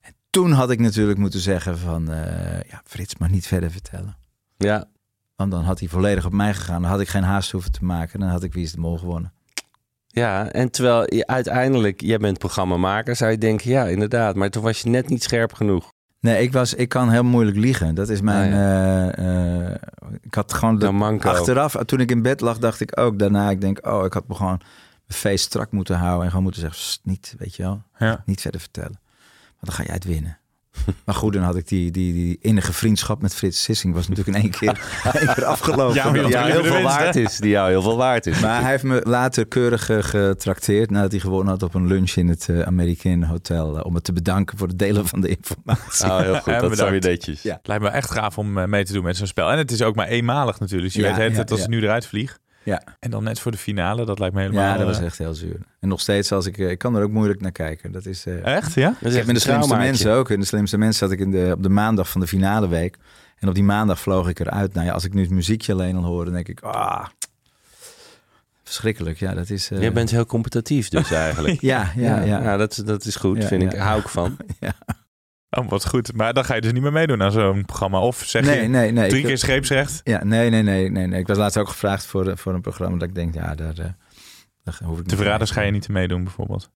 [0.00, 4.16] En toen had ik natuurlijk moeten zeggen van, eh, ja, Frits mag niet verder vertellen.
[4.56, 4.84] Ja,
[5.36, 6.82] Want dan had hij volledig op mij gegaan.
[6.82, 8.20] Dan had ik geen haast hoeven te maken.
[8.20, 9.32] Dan had ik Wie is de Mol gewonnen.
[10.06, 10.50] ja.
[10.50, 14.34] En terwijl je uiteindelijk, jij bent programmamaker, zou je denken, ja, inderdaad.
[14.34, 15.92] Maar toen was je net niet scherp genoeg.
[16.20, 17.94] Nee, ik, was, ik kan heel moeilijk liegen.
[17.94, 18.52] Dat is mijn...
[18.52, 19.74] Ah, eh, eh,
[20.20, 20.78] ik had gewoon...
[20.78, 23.50] De, achteraf, toen ik in bed lag, dacht ik ook daarna...
[23.50, 24.60] Ik denk, oh, ik had me gewoon
[25.14, 26.22] face strak moeten houden.
[26.22, 27.82] En gewoon moeten zeggen, "Sst, niet, weet je wel.
[27.98, 28.22] Ja.
[28.26, 29.00] Niet verder vertellen.
[29.60, 30.38] Want dan ga jij het winnen.
[31.04, 33.94] Maar goed, dan had ik die, die, die innige vriendschap met Frits Sissing...
[33.94, 34.80] was natuurlijk in één keer,
[35.12, 35.94] één keer afgelopen.
[35.94, 37.02] Ja, Die jou heel veel winst, hè?
[37.02, 37.36] waard is.
[37.36, 38.40] Die jou heel veel waard is.
[38.40, 42.10] Maar hij heeft me later keurig eh, getrakteerd nadat hij gewonnen had op een lunch
[42.10, 43.78] in het eh American Hotel.
[43.78, 46.04] eh, om me te bedanken voor het delen van de informatie.
[46.06, 46.52] Oh, heel goed.
[46.52, 47.42] Ja, Dat dan weer netjes.
[47.42, 47.60] Ja.
[47.62, 49.50] Lijkt me echt gaaf om mee te doen met zo'n spel.
[49.50, 50.92] En het is ook maar eenmalig natuurlijk.
[50.92, 51.64] Dus je Ja, weet het, ja, het als ja.
[51.66, 52.38] ik nu eruit vlieg.
[52.64, 52.82] Ja.
[53.00, 54.62] En dan net voor de finale, dat lijkt me helemaal...
[54.64, 55.56] Ja, dat was eh, echt heel zuur.
[55.80, 57.92] En nog steeds, als ik, eh, ik kan er ook moeilijk naar kijken.
[57.92, 58.88] Dat is, eh, Echt, ja?
[58.88, 60.30] Dat is ik heb in de slimste mensen ook.
[60.30, 62.96] In de slimste mensen zat ik in de, op de maandag van de finale week.
[63.38, 64.74] En op die maandag vloog ik eruit.
[64.74, 67.06] Nou ja, als ik nu het muziekje alleen al hoor, dan denk ik, ah,
[68.64, 69.18] verschrikkelijk.
[69.18, 69.70] Ja, dat is.
[69.70, 71.60] eh, Je bent heel competitief dus eigenlijk.
[71.72, 72.38] Ja, ja, ja.
[72.38, 73.72] Nou, dat, is- dat is goed, Ja, vind ik.
[73.72, 73.84] ja.
[73.84, 74.36] Hou ik van.
[75.58, 76.12] Oh, wat goed.
[76.16, 78.00] Maar dan ga je dus niet meer meedoen aan zo'n programma.
[78.00, 79.08] Of zeg nee, je nee, nee.
[79.08, 80.00] drie ik- keer scheepsrecht?
[80.04, 81.20] Ja, nee, nee, nee, nee, nee.
[81.20, 83.78] Ik was laatst ook gevraagd voor, eh, voor een programma dat ik denk, ja, daar,
[83.78, 83.84] eh,
[84.62, 86.70] daar hoef ik niet De verraders ga je niet te meedoen bijvoorbeeld.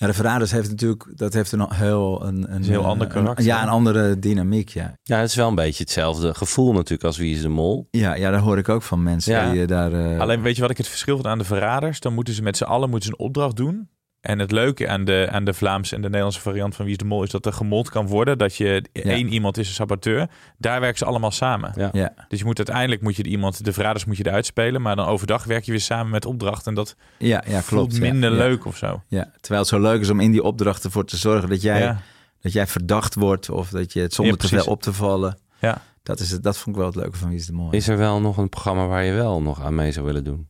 [0.00, 3.06] Ja, de Verraders heeft natuurlijk, dat heeft een heel, een, een, een heel eh, ander
[3.06, 3.44] karakter.
[3.44, 4.94] ja, een andere dynamiek, ja.
[5.02, 7.88] Ja, het is wel een beetje hetzelfde gevoel natuurlijk als Wie is de Mol.
[7.90, 9.50] Ja, ja, daar hoor ik ook van mensen Ja.
[9.52, 9.92] die daar...
[9.92, 12.00] eh, Alleen weet je wat ik het verschil vind aan de verraders?
[12.00, 13.88] Dan moeten ze met z'n allen moeten ze een opdracht doen.
[14.20, 16.98] En het leuke aan de, aan de Vlaamse en de Nederlandse variant van Wie is
[17.00, 18.38] de Mol is dat er gemold kan worden.
[18.38, 20.28] Dat je één iemand is een saboteur.
[20.58, 21.72] Daar werken ze allemaal samen.
[21.76, 21.88] Ja.
[21.92, 24.82] Ja, Dus je moet uiteindelijk moet je de iemand, de verraders moet je eruit spelen.
[24.82, 26.66] Maar dan overdag werk je weer samen met opdracht.
[26.66, 27.64] En dat ja, ja, klopt.
[27.64, 28.36] voelt minder ja.
[28.36, 29.02] leuk of zo.
[29.06, 31.80] Ja, terwijl het zo leuk is om in die opdracht ervoor te zorgen dat jij,
[31.80, 32.00] Ja.
[32.40, 35.38] dat jij verdacht wordt of dat je het zonder Ja, te veel op te vallen.
[35.60, 35.82] Ja.
[36.02, 37.70] Dat, is het, dat vond ik wel het leuke van Wie is de Mol.
[37.72, 40.48] Is er wel nog een programma waar je wel nog aan mee zou willen doen?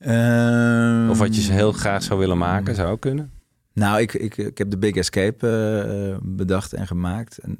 [0.00, 3.30] Ehm, Of wat je heel graag zou willen maken, zou ook kunnen.
[3.72, 7.38] Nou, ik, ik, ik heb de Big Escape eh, bedacht en gemaakt.
[7.38, 7.56] En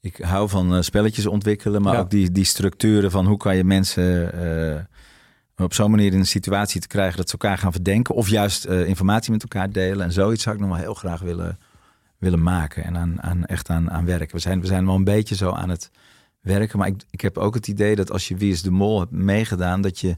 [0.00, 2.00] ik hou van eh, spelletjes ontwikkelen, maar Ja.
[2.00, 4.32] ook die, die structuren van hoe kan je mensen
[5.56, 8.14] eh, op zo'n manier in een situatie te krijgen dat ze elkaar gaan verdenken.
[8.14, 10.04] Of juist informatie met elkaar delen.
[10.06, 11.58] En zoiets zou ik nog wel heel graag willen,
[12.18, 14.34] willen maken en aan, aan, echt aan, aan werken.
[14.36, 15.90] We zijn, we zijn wel een beetje zo aan het
[16.40, 18.98] werken, maar ik, ik heb ook het idee dat als je Wie is de Mol
[19.00, 20.16] hebt meegedaan, dat je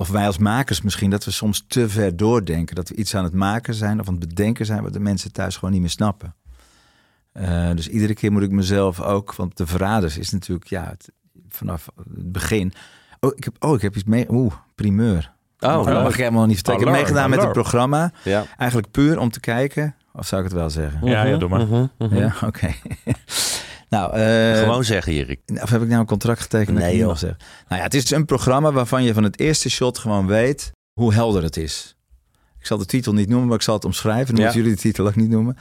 [0.00, 2.74] of wij als makers misschien, dat we soms te ver doordenken.
[2.76, 4.82] Dat we iets aan het maken zijn of aan het bedenken zijn...
[4.82, 6.34] wat de mensen thuis gewoon niet meer snappen.
[7.32, 9.34] Eh, dus iedere keer moet ik mezelf ook...
[9.34, 11.10] want de verraders is natuurlijk, ja, het-
[11.48, 12.72] vanaf het begin...
[13.20, 14.26] Oh, ik heb, oh, ik heb iets mee...
[14.30, 15.32] Oeh, primeur.
[15.60, 16.80] Oh, dat mag ik helemaal niet vertellen.
[16.80, 18.12] Ik heb meegedaan met het programma.
[18.24, 18.44] Ja.
[18.56, 19.94] Eigenlijk puur om te kijken...
[20.12, 21.06] of zou ik het wel zeggen?
[21.08, 21.66] Ja, ja, doe maar.
[21.66, 22.16] Mhm, mhm.
[22.16, 22.74] Ja, oké.
[23.88, 25.40] Nou, eh, Gewoon zeggen, Erik.
[25.62, 26.78] of heb ik nou een contract getekend?
[26.78, 27.16] Nee, joh.
[27.16, 27.38] zeggen?
[27.68, 30.70] Nou ja, het is een programma waarvan je van het eerste shot gewoon weet
[31.00, 31.96] hoe helder het is.
[32.58, 34.26] Ik zal de titel niet noemen, maar ik zal het omschrijven.
[34.26, 34.42] Dan Ja.
[34.42, 35.56] moeten jullie de titel ook niet noemen.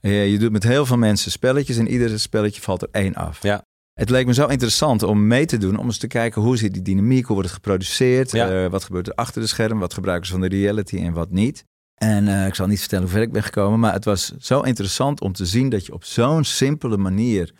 [0.00, 3.42] Eh, je doet met heel veel mensen spelletjes en ieder spelletje valt er één af.
[3.42, 3.62] Ja.
[3.92, 6.72] Het leek me zo interessant om mee te doen, om eens te kijken hoe zit
[6.72, 8.64] die dynamiek, hoe wordt het geproduceerd, Ja.
[8.64, 11.30] eh, wat gebeurt er achter de scherm, wat gebruiken ze van de reality en wat
[11.30, 11.64] niet.
[11.94, 15.20] En ik zal niet vertellen hoe ver ik ben gekomen, maar het was zo interessant
[15.20, 17.52] om te zien dat je op zo'n simpele manier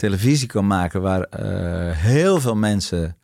[0.00, 3.16] televisie kan maken waar eh, heel veel mensen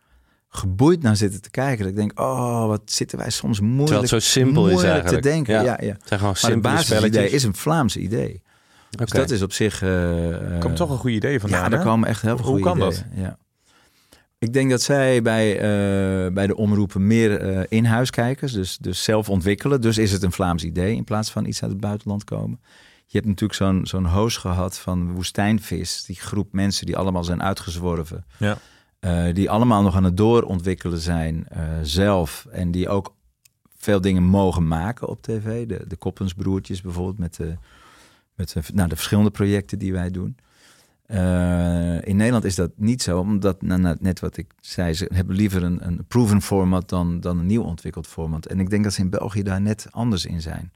[0.48, 1.78] geboeid naar zitten te kijken.
[1.78, 5.22] Dat ik denk, oh, wat zitten wij soms moeilijk, Terwijl het zo simpel is eigenlijk.
[5.22, 5.54] te denken.
[5.54, 5.60] Ja.
[5.62, 5.76] Ja.
[5.80, 7.32] Ja, Het zijn gewoon Maar het simpele basisidee spelletjes.
[7.32, 8.42] is een Vlaams idee.
[8.90, 9.82] Dus dat is op zich...
[9.82, 11.62] eh, Er komt toch een goed idee vandaan.
[11.62, 13.04] ja, daar komen echt heel veel Hoe goede kan dat?
[13.08, 13.38] ideeën, Ja.
[14.38, 18.76] Ik denk dat zij bij, eh, bij de omroepen meer eh in huis kijken, dus,
[18.78, 19.80] dus zelf ontwikkelen.
[19.80, 22.60] Dus is het een Vlaams idee in plaats van iets uit het buitenland komen.
[23.08, 27.42] Je hebt natuurlijk zo'n zo'n host gehad van Woestijnvis, die groep mensen die allemaal zijn
[27.42, 28.26] uitgezworven.
[28.38, 28.58] Ja.
[28.98, 32.46] Eh, die allemaal nog aan het doorontwikkelen zijn eh, zelf.
[32.50, 33.14] En die ook
[33.76, 35.66] veel dingen mogen maken op tv.
[35.66, 37.56] De, de Koppensbroertjes bijvoorbeeld met de,
[38.34, 40.36] Met eh, nou, de verschillende projecten die wij doen.
[41.06, 45.10] Eh, in Nederland is dat niet zo, omdat nou, nou, net wat ik zei, ze
[45.14, 48.46] hebben liever een, een proven format dan, dan een nieuw ontwikkeld format.
[48.46, 50.72] En ik denk dat ze in België daar net anders in zijn.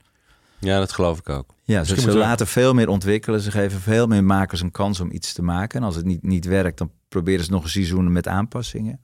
[0.61, 1.53] Ja, dat geloof ik ook.
[1.63, 3.41] Ja, ze, Misschien ze we- laten veel meer ontwikkelen.
[3.41, 5.79] Ze geven veel meer makers een kans om iets te maken.
[5.79, 8.99] En als het niet, niet werkt, dan proberen ze nog een seizoen met aanpassingen.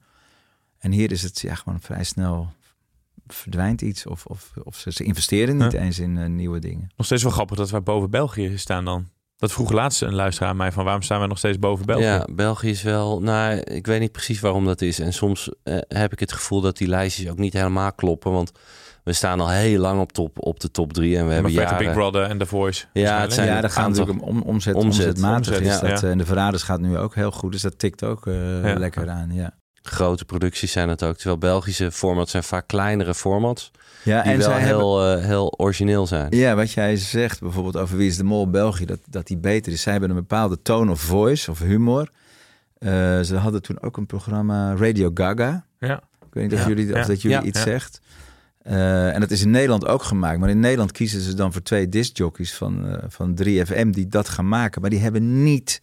[0.78, 2.50] En hier is het ja, gewoon vrij snel
[3.26, 4.06] verdwijnt iets.
[4.06, 6.90] Of, of, of ze, ze investeren niet eens in eh, nieuwe dingen.
[6.96, 9.08] Nog steeds wel grappig dat wij boven België staan dan.
[9.36, 12.04] Dat vroeg laatst een luisteraar aan mij van waarom staan wij nog steeds boven België?
[12.04, 13.20] Ja, België is wel.
[13.20, 14.98] Nou, ik weet niet precies waarom dat is.
[14.98, 18.32] En soms eh, heb ik het gevoel dat die lijstjes ook niet helemaal kloppen.
[18.32, 18.52] Want
[19.08, 21.16] we staan al heel lang op, top, op de top drie.
[21.18, 21.78] En we hebben jaren...
[21.78, 22.84] Big Brother en The Voice.
[22.92, 25.48] Ja, het zijn ja, gaat aantal- natuurlijk om, om omzet, Omzet, omzetmatig.
[25.48, 25.88] omzet, is ja.
[25.88, 26.06] dat, Ja.
[26.06, 27.52] eh, En de Verraders gaat nu ook heel goed.
[27.52, 28.78] Dus dat tikt ook eh, Ja.
[28.78, 29.30] lekker aan.
[29.34, 31.16] Ja, Grote producties zijn het ook.
[31.16, 33.70] Terwijl Belgische formats zijn vaak kleinere formats.
[34.02, 36.26] ja Die en wel zij hebben, heel, eh, heel origineel zijn.
[36.36, 39.72] Ja, wat jij zegt bijvoorbeeld over Wie is de Mol België, dat, dat die beter
[39.72, 39.82] is.
[39.82, 42.08] Zij hebben een bepaalde tone of voice of humor.
[42.78, 45.64] Eh, ze hadden toen ook een programma Radio Gaga.
[45.78, 45.96] Ja.
[46.28, 46.68] Ik weet niet of, Ja.
[46.68, 47.06] jullie, of Ja.
[47.06, 47.42] dat jullie Ja.
[47.42, 47.64] iets Ja.
[47.64, 48.00] zegt.
[48.68, 50.38] Eh, en dat is in Nederland ook gemaakt.
[50.38, 54.28] Maar in Nederland kiezen ze dan voor twee discjockeys van, eh, van 3FM die dat
[54.28, 54.80] gaan maken.
[54.80, 55.80] Maar die hebben niet...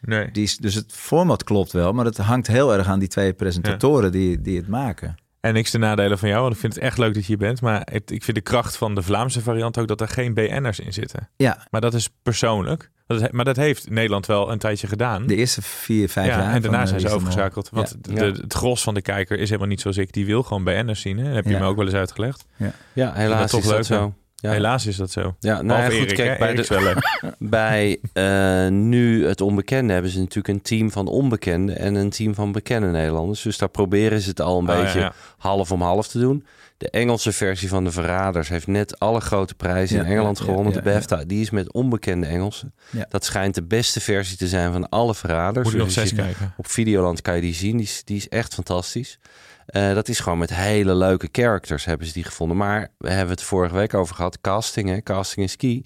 [0.00, 0.30] Nee.
[0.30, 3.32] Die, is- dus het format klopt wel, maar het hangt heel erg aan die twee
[3.32, 5.14] presentatoren die, die het maken.
[5.40, 7.38] En niks te nadelen van jou, want ik vind het echt leuk dat je hier
[7.38, 7.60] bent.
[7.60, 10.80] Maar het- ik vind de kracht van de Vlaamse variant ook dat er geen BN'ers
[10.80, 11.28] in zitten.
[11.36, 12.90] Ja, Maar dat is persoonlijk.
[13.06, 15.26] Dat is- maar dat heeft Nederland wel een tijdje gedaan.
[15.26, 16.54] de eerste vier, vijf ja, jaar.
[16.54, 17.68] en daarna zijn eh, ze overgeschakeld.
[17.72, 18.14] Want Ja.
[18.14, 20.12] de, het gros van de kijker is helemaal niet zoals ik.
[20.12, 21.18] Die wil gewoon BN'ers zien.
[21.18, 21.24] Hè?
[21.24, 21.58] Dat heb je Ja.
[21.58, 22.44] me ook wel eens uitgelegd.
[22.92, 24.14] Ja, helaas toch is dat leuk, zo.
[24.34, 24.50] Ja.
[24.50, 25.36] Helaas is dat zo.
[25.40, 26.96] Ja, nou ja, goed, Erik, kijk, bij, de,
[27.38, 32.34] bij eh, nu het onbekende hebben ze natuurlijk een team van onbekenden en een team
[32.34, 33.42] van bekende Nederlanders.
[33.42, 35.12] Dus daar proberen ze het al een Oh, ja, beetje ja.
[35.38, 36.44] half om half te doen.
[36.76, 40.44] De Engelse versie van de Verraders heeft net alle grote prijzen Ja, in Engeland ja,
[40.44, 40.72] gewonnen.
[40.72, 40.90] ja, de.
[40.90, 42.74] BAFTA, die is met onbekende Engelsen.
[43.08, 45.68] Dat schijnt de beste versie te zijn van alle Verraders.
[45.68, 46.54] Moet nog Dus je- kijken.
[46.56, 47.76] Op Videoland kan je die zien.
[47.76, 49.18] Die is, die is echt fantastisch.
[49.66, 52.56] Eh, dat is gewoon met hele leuke characters hebben ze die gevonden.
[52.56, 54.40] Maar we hebben het vorige week over gehad.
[54.40, 55.02] Casting, hè?
[55.02, 55.84] casting is key.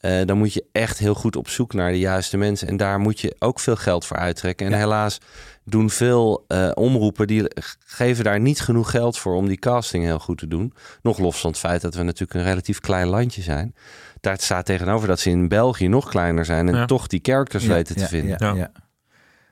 [0.00, 2.68] Eh, dan moet je echt heel goed op zoek naar de juiste mensen.
[2.68, 4.66] En daar moet je ook veel geld voor uittrekken.
[4.66, 4.78] En Ja.
[4.78, 5.18] helaas
[5.64, 7.26] doen veel eh, omroepen...
[7.26, 7.44] die
[7.86, 10.72] geven daar niet genoeg geld voor om die casting heel goed te doen.
[11.02, 13.74] Nog los van het feit dat we natuurlijk een relatief klein landje zijn.
[14.20, 16.68] Daar staat tegenover dat ze in België nog kleiner zijn...
[16.68, 16.84] en Ja.
[16.86, 18.36] toch die characters Ja, weten te ja, vinden.
[18.38, 18.54] Ja, Ja.
[18.54, 18.70] ja.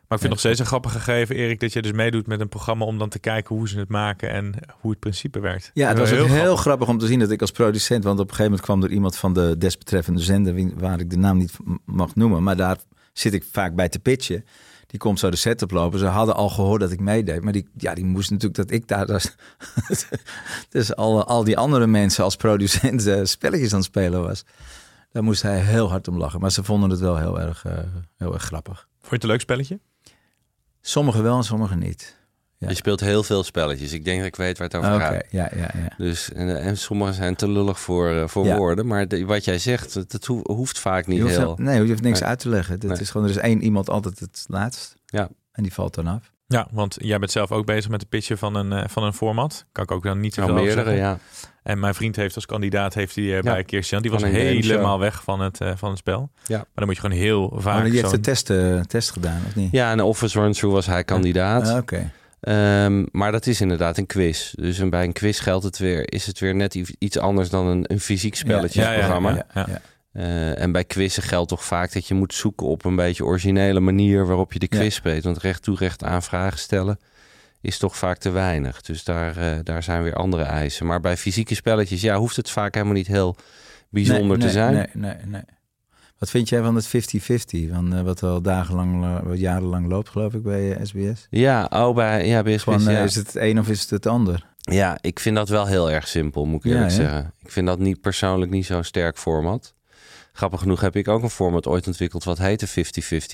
[0.09, 2.49] Maar ik vind nog steeds een grappig gegeven, Erik, dat je dus meedoet met een
[2.49, 5.71] programma om dan te kijken hoe ze het maken en hoe het principe werkt.
[5.75, 6.61] Ja, het was is ook heel grappig.
[6.61, 8.91] grappig om te zien dat ik als producent, want op een gegeven moment kwam er
[8.91, 12.77] iemand van de desbetreffende zender, waar ik de naam niet mag noemen, maar daar
[13.13, 14.45] zit ik vaak bij te pitchen.
[14.87, 15.99] Die komt zo de set oplopen.
[15.99, 18.89] Ze hadden al gehoord dat ik meedeed, maar die, ja, die moest natuurlijk dat ik
[18.89, 19.07] daar.
[19.07, 19.35] was.
[20.69, 24.45] dus al, al die andere mensen als producent eh, spelletjes aan het spelen was.
[25.13, 26.41] Daar moest hij heel hard om lachen.
[26.41, 27.79] Maar ze vonden het wel heel erg, eh,
[28.17, 28.89] heel erg grappig.
[29.01, 29.81] Vond je het een leuk spelletje?
[30.89, 32.17] Sommigen wel en sommigen niet.
[32.57, 32.69] Ja.
[32.69, 33.93] Je speelt heel veel spelletjes.
[33.93, 35.25] Ik denk dat ik weet waar het over Oké, gaat.
[35.31, 35.93] ja, ja, ja.
[35.97, 38.57] Dus, en, en sommige zijn te lullig voor, eh, voor Ja.
[38.57, 38.87] woorden.
[38.87, 41.55] Maar de- wat jij zegt, dat, dat ho- hoeft vaak niet hoeft, heel...
[41.59, 42.29] nee, je hoeft niks Nee.
[42.29, 42.81] uit te leggen.
[42.81, 43.01] Dat Nee.
[43.01, 44.95] is gewoon, er is één iemand altijd het laatst.
[45.07, 45.29] Ja.
[45.53, 46.33] En die valt dan af.
[46.47, 49.13] Ja, want jij bent zelf ook bezig met het pitchen van een, eh, van een
[49.13, 49.65] format.
[49.73, 51.19] Kan ik ook dan niet zoveel Nou, over meerdere, ja.
[51.69, 55.23] En mijn vriend heeft als kandidaat heeft hij eh, bij Kirsten, die was helemaal weg
[55.23, 56.31] van het, eh, van het spel.
[56.47, 56.57] Ja.
[56.57, 59.41] Maar dan moet je gewoon heel vaak Maar die heeft de test, eh, test gedaan,
[59.47, 59.69] of niet?
[59.73, 61.69] Ja, en de Office Run-Through was hij kandidaat.
[61.69, 62.11] Ah, Oké.
[62.41, 64.53] Ehm, maar dat is inderdaad een quiz.
[64.53, 67.67] Dus een- bij een quiz geldt het weer, is het weer net iets anders dan
[67.67, 69.31] een, een fysiek spelletjesprogramma.
[69.31, 69.67] Ja, ja, ja.
[69.73, 69.81] Ja.
[70.13, 73.81] Eh, en bij quizzen geldt toch vaak dat je moet zoeken op een beetje originele
[73.81, 74.91] manier waarop je de quiz Ja.
[74.91, 75.25] speelt.
[75.25, 76.99] Want recht toe recht aan vragen stellen
[77.61, 78.81] is toch vaak te weinig.
[78.83, 80.87] Dus daar, eh, daar zijn weer andere eisen.
[80.87, 83.37] Maar bij fysieke spelletjes ja, hoeft het vaak helemaal niet heel
[83.91, 84.73] bijzonder Nee, te nee, zijn.
[84.75, 85.43] Nee, nee, nee.
[86.19, 87.71] Wat vind jij van het 50-50?
[87.73, 91.27] Van, eh, wat al dagenlang, eh, wat jarenlang loopt, geloof ik, bij SBS?
[91.31, 93.03] Ja, oh, bij, ja, bij SBS, Van, ja.
[93.03, 94.47] Is het het een of is het het ander?
[94.61, 97.33] Ja, ik vind dat wel heel erg simpel, moet ik eerlijk zeggen.
[97.43, 99.75] Ik vind dat niet persoonlijk niet zo'n sterk format.
[100.33, 102.71] Grappig genoeg heb ik ook een format ooit ontwikkeld wat heette 50-50,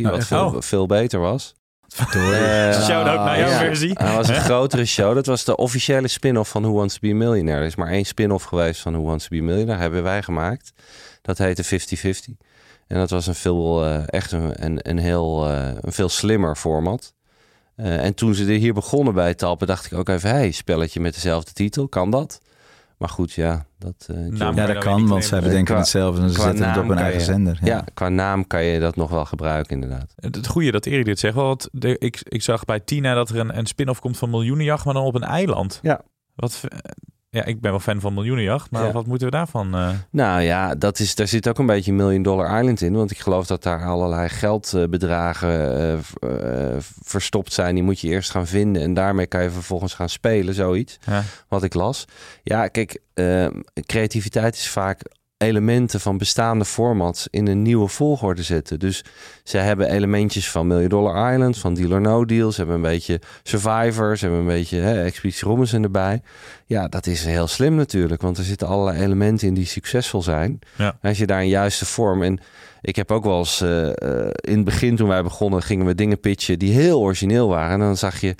[0.06, 0.60] Oh, wat veel, Oh.
[0.60, 1.54] veel beter was.
[1.96, 3.58] Eh, Shout-out naar jouw ja.
[3.58, 3.94] versie.
[3.94, 5.14] Dat was een grotere show.
[5.14, 7.60] Dat was de officiële spin-off van Who Wants to Be a Millionaire.
[7.60, 9.80] Er is maar één spin-off geweest van Who Wants to Be a Millionaire.
[9.80, 10.72] hebben wij gemaakt.
[11.22, 12.36] Dat heette 50-50.
[12.86, 16.56] En dat was een veel, eh, echt een, een, een heel eh, een veel slimmer
[16.56, 17.14] format.
[17.76, 20.30] Eh, en toen ze er hier begonnen bij Talpen, dacht ik ook even...
[20.30, 22.40] hey, spelletje met dezelfde titel, kan dat?
[23.04, 23.66] Maar goed, ja.
[23.78, 26.68] Dat, eh, Naam ja, dat dan kan, want zij bedenken Qua- hetzelfde en ze zetten
[26.68, 27.58] het op kan eigen je- zender.
[27.62, 27.84] ja.
[27.94, 30.12] qua naam kan je dat nog wel gebruiken, inderdaad.
[30.16, 33.14] Het, het goede dat Erik dit zegt, wel, want de, ik, ik zag bij Tina
[33.14, 35.78] dat er een, een spin-off komt van Miljoenenjacht, maar dan op een eiland.
[35.82, 36.00] Ja.
[36.34, 36.60] Wat,
[37.34, 38.92] ja, ik ben wel fan van Miljoenenjacht, maar Ja.
[38.92, 39.74] wat moeten we daarvan?
[39.74, 39.88] eh?
[40.10, 42.92] Nou ja, dat is, daar zit ook een beetje Million Dollar Island in.
[42.94, 47.74] Want ik geloof dat daar allerlei geldbedragen eh, eh, verstopt zijn.
[47.74, 48.82] Die moet je eerst gaan vinden.
[48.82, 50.98] En daarmee kan je vervolgens gaan spelen, zoiets.
[51.06, 51.22] Ja.
[51.48, 52.04] Wat ik las.
[52.42, 53.00] Ja, kijk,
[53.86, 55.00] creativiteit is vaak
[55.44, 58.78] elementen van bestaande formats in een nieuwe volgorde zetten.
[58.78, 59.04] Dus
[59.42, 62.52] ze hebben elementjes van Million Dollar Island, van Deal or No Deal.
[62.52, 66.22] Ze hebben een beetje Survivor, ze hebben een beetje hè, Expeditie Robinson erbij.
[66.66, 70.58] Ja, dat is heel slim natuurlijk, want er zitten allerlei elementen in die succesvol zijn.
[70.76, 70.98] Ja.
[71.02, 72.40] Als je daar een juiste vorm en
[72.80, 75.94] ik heb ook wel eens eh, eh, in het begin toen wij begonnen gingen we
[75.94, 78.34] dingen pitchen die heel origineel waren en dan zag je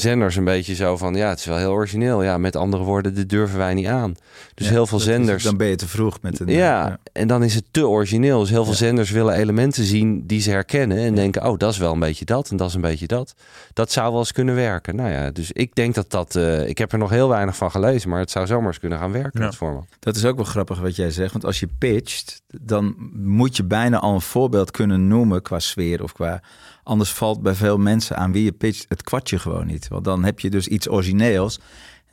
[0.00, 3.14] zenders een beetje zo van ja het is wel heel origineel ja met andere woorden
[3.14, 4.14] dit durven wij niet aan
[4.54, 6.48] dus Ja, heel veel dat zenders dan ben je te vroeg met een...
[6.48, 8.40] ja, en dan is het te origineel.
[8.40, 8.78] Dus heel veel Ja.
[8.78, 10.98] zenders willen elementen zien die ze herkennen.
[10.98, 13.34] En denken, oh, dat is wel een beetje dat en dat is een beetje dat.
[13.72, 14.96] Dat zou wel eens kunnen werken.
[14.96, 16.36] Nou ja, dus ik denk dat dat...
[16.36, 18.98] eh, ik heb er nog heel weinig van gelezen, maar het zou zomaar eens kunnen
[18.98, 19.86] gaan werken, format.
[19.98, 21.32] Dat is ook wel grappig wat jij zegt.
[21.32, 26.02] Want als je pitcht, dan moet je bijna al een voorbeeld kunnen noemen qua sfeer
[26.02, 26.42] of qua.
[26.82, 29.88] Anders valt bij veel mensen aan wie je pitcht het kwartje gewoon niet.
[29.88, 31.60] Want dan heb je dus iets origineels.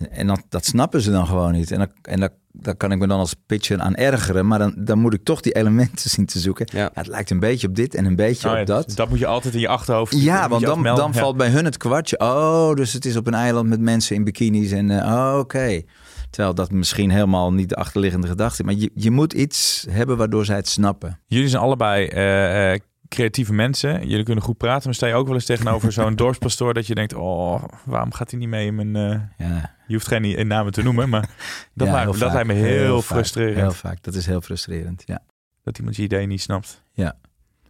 [0.10, 1.72] En dat, dat snappen ze dan gewoon niet.
[1.72, 4.48] En, dan, en dat, daar kan ik me dan als pitcher aan ergeren.
[4.48, 6.68] Maar dan, dan moet ik toch die elementen zien te zoeken.
[6.72, 6.80] Ja.
[6.80, 8.92] Ja, het lijkt een beetje op dit en een beetje Oh ja, op dat.
[8.96, 11.20] dat moet je altijd in je achterhoofd Ja, want dan, dan Ja.
[11.20, 12.20] valt bij hun het kwartje.
[12.20, 14.72] Oh, dus het is op een eiland met mensen in bikinis.
[14.72, 15.82] En eh, oh, oké.
[16.30, 18.66] Terwijl dat misschien helemaal niet de achterliggende gedachte is.
[18.66, 21.20] Maar je, je moet iets hebben waardoor zij het snappen.
[21.26, 24.08] Jullie zijn allebei eh, eh, creatieve mensen.
[24.08, 24.86] Jullie kunnen goed praten.
[24.86, 27.14] Maar sta je ook wel eens tegenover zo'n dorpspastoor dat je denkt...
[27.14, 28.96] oh, waarom gaat hij niet mee in mijn...
[28.96, 31.22] eh, Ja, Je hoeft geen namen te noemen, maar
[31.74, 33.58] dat, Ja, lijkt, dat lijkt me heel, frustrerend.
[33.58, 34.04] Heel vaak.
[34.04, 35.20] Dat is heel frustrerend, ja.
[35.64, 36.84] Dat iemand je idee niet snapt.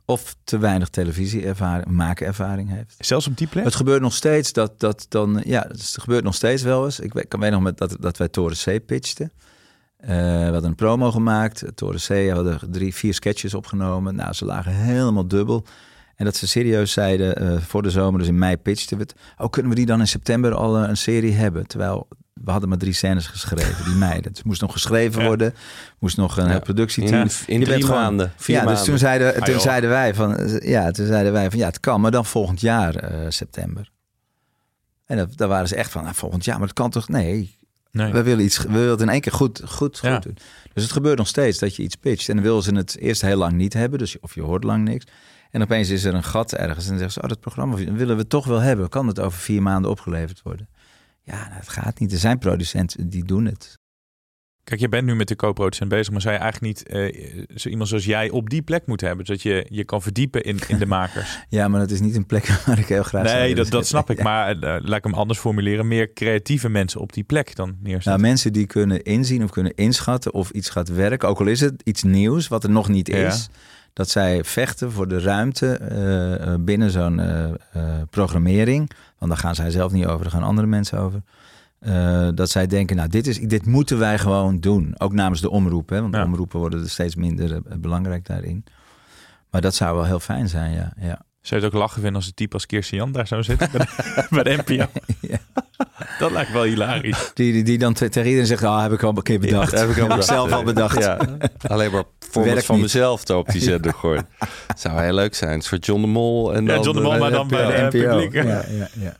[0.10, 2.96] Of te weinig televisieervaring, maakervaring heeft.
[3.00, 3.64] Zelfs op die plek?
[3.64, 7.00] Het gebeurt nog steeds dat, dat dan, ja, het gebeurt nog steeds wel eens.
[7.00, 9.32] Ik kan weet nog met dat, dat wij Toren C pitchten.
[9.98, 11.64] Eh, we hadden een promo gemaakt.
[11.76, 14.16] Toren C hadden drie, vier sketches opgenomen.
[14.16, 15.66] Nou, ze lagen helemaal dubbel.
[16.16, 19.16] En dat ze serieus zeiden eh, voor de zomer, dus in mei pitchten we het.
[19.38, 21.68] Oh, kunnen we die dan in september al eh, een serie hebben?
[21.68, 22.08] Terwijl
[22.44, 24.32] we hadden maar drie scènes geschreven, die meiden.
[24.32, 25.28] Het moest nog geschreven Ja.
[25.28, 25.54] worden.
[26.00, 26.60] Moest nog een Ja.
[26.60, 27.22] productieteam.
[27.22, 27.30] In,
[27.60, 28.78] in drie gewoon- maanden, vier ja, maanden.
[28.80, 31.80] dus toen zeiden, Ah, toen zeiden wij van, ja, toen zeiden wij van, ja, het
[31.80, 33.92] kan, maar dan volgend jaar eh, september.
[35.06, 37.08] En dat, daar waren ze echt van, nou, volgend jaar, maar dat kan toch?
[37.10, 37.56] Nee,
[37.92, 38.12] Nee.
[38.12, 40.20] we willen iets, we willen het in één keer goed, goed, goed Ja.
[40.20, 40.38] doen.
[40.74, 43.22] Dus het gebeurt nog steeds dat je iets pitcht en dan willen ze het eerst
[43.22, 45.06] heel lang niet hebben, dus of je hoort lang niks.
[45.52, 48.18] En opeens is er een gat ergens en dan zeggen ze, oh, dat programma willen
[48.18, 48.90] we toch wel hebben.
[48.90, 50.68] Kan het over vier maanden opgeleverd worden?
[51.28, 52.12] Ja, nou, het gaat niet.
[52.12, 53.76] Er zijn producenten die doen het.
[54.64, 57.70] Kijk, je bent nu met de co-producent bezig, maar zou je eigenlijk niet eh, zo
[57.70, 60.78] iemand zoals jij op die plek moeten hebben, zodat je je kan verdiepen in, in
[60.78, 61.38] de makers?
[61.50, 63.88] Ja, maar dat is niet een plek waar ik heel graag zou nee, dat, dat
[63.88, 64.24] snap ik, Ja.
[64.24, 65.88] maar eh, laat ik hem anders formuleren.
[65.88, 68.22] Meer creatieve mensen op die plek dan Nou, neerzetten.
[68.22, 71.82] mensen die kunnen inzien of kunnen inschatten of iets gaat werken, ook al is het
[71.84, 73.16] iets nieuws wat er nog niet Ja.
[73.98, 77.52] Dat zij vechten voor de ruimte eh, eh, binnen zo'n eh,
[78.10, 78.92] programmering.
[79.18, 81.22] Want daar gaan zij zelf niet over, daar gaan andere mensen over.
[82.36, 84.96] Dat zij denken, nou, dit, is, dit moeten wij gewoon doen.
[84.98, 86.20] Ook namens de omroep, hè, want Ja.
[86.20, 88.64] de omroepen worden er steeds minder belangrijk daarin.
[89.50, 90.94] Maar dat zou wel heel fijn zijn, ja.
[91.00, 91.22] ja.
[91.48, 93.70] Zou je het ook lachen vinden als een type als Kirsten Jan daar zou zitten
[93.72, 94.86] bij de, bij de NPO?
[95.20, 95.38] Ja.
[96.20, 97.32] Dat lijkt wel hilarisch.
[97.34, 99.72] Die, die, die dan te- tegen iedereen zegt, ah, heb ik al een keer bedacht.
[99.72, 100.26] Ja, heb ik al bedacht.
[100.28, 100.98] zelf al bedacht.
[101.00, 101.20] Ja,
[101.68, 102.04] alleen maar
[102.44, 102.84] Werkt van niet.
[102.84, 104.28] mezelf te op die zender gooien.
[104.78, 105.52] zou heel leuk zijn.
[105.52, 106.54] Het is voor John de Mol.
[106.54, 108.20] En Ja, dan, John de Mol, eh, maar dan bij de NPO.
[108.32, 109.18] Ja, ja, ja.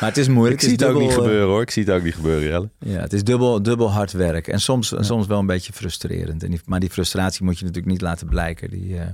[0.00, 0.62] Maar het is moeilijk.
[0.62, 1.62] Ik zie het ook dubbel, niet eh, gebeuren hoor.
[1.62, 2.68] Ik zie het ook niet gebeuren, Jelle.
[2.78, 4.48] Ja, het is dubbel, dubbel hard werk.
[4.48, 6.42] En soms, soms wel een beetje frustrerend.
[6.42, 8.70] En die, maar die frustratie moet je natuurlijk niet laten blijken.
[8.70, 9.06] Die, eh,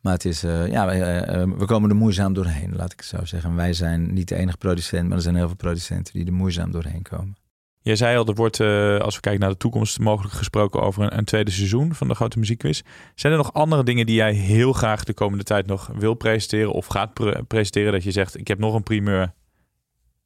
[0.00, 3.08] maar het is, eh, ja, eh, eh, we komen er moeizaam doorheen, laat ik het
[3.08, 3.54] zo zeggen.
[3.54, 6.70] Wij zijn niet de enige producent, maar er zijn heel veel producenten die er moeizaam
[6.70, 7.36] doorheen komen.
[7.82, 8.60] Jij zei al, er wordt,
[9.00, 12.14] als we kijken naar de toekomst, mogelijk gesproken over een, een tweede seizoen van de
[12.14, 12.80] Grote Muziekquiz.
[13.14, 16.72] Zijn er nog andere dingen die jij heel graag de komende tijd nog wil presenteren
[16.72, 17.92] of gaat pre- presenteren?
[17.92, 19.32] Dat je zegt, ik heb nog een primeur.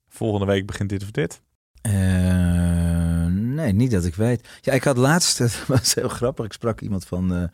[0.09, 1.43] Volgende week begint dit of dit.
[3.55, 4.49] Nee, niet dat ik weet.
[4.61, 7.51] Ja, ik had laatst, het was heel grappig, ik sprak iemand van,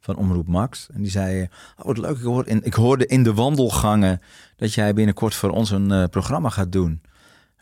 [0.00, 0.88] van Omroep Max.
[0.94, 1.46] En die zei, eh,
[1.78, 4.20] oh wat leuk, ik, hoor in, ik hoorde in de wandelgangen
[4.56, 7.00] dat jij binnenkort voor ons een eh, programma gaat doen.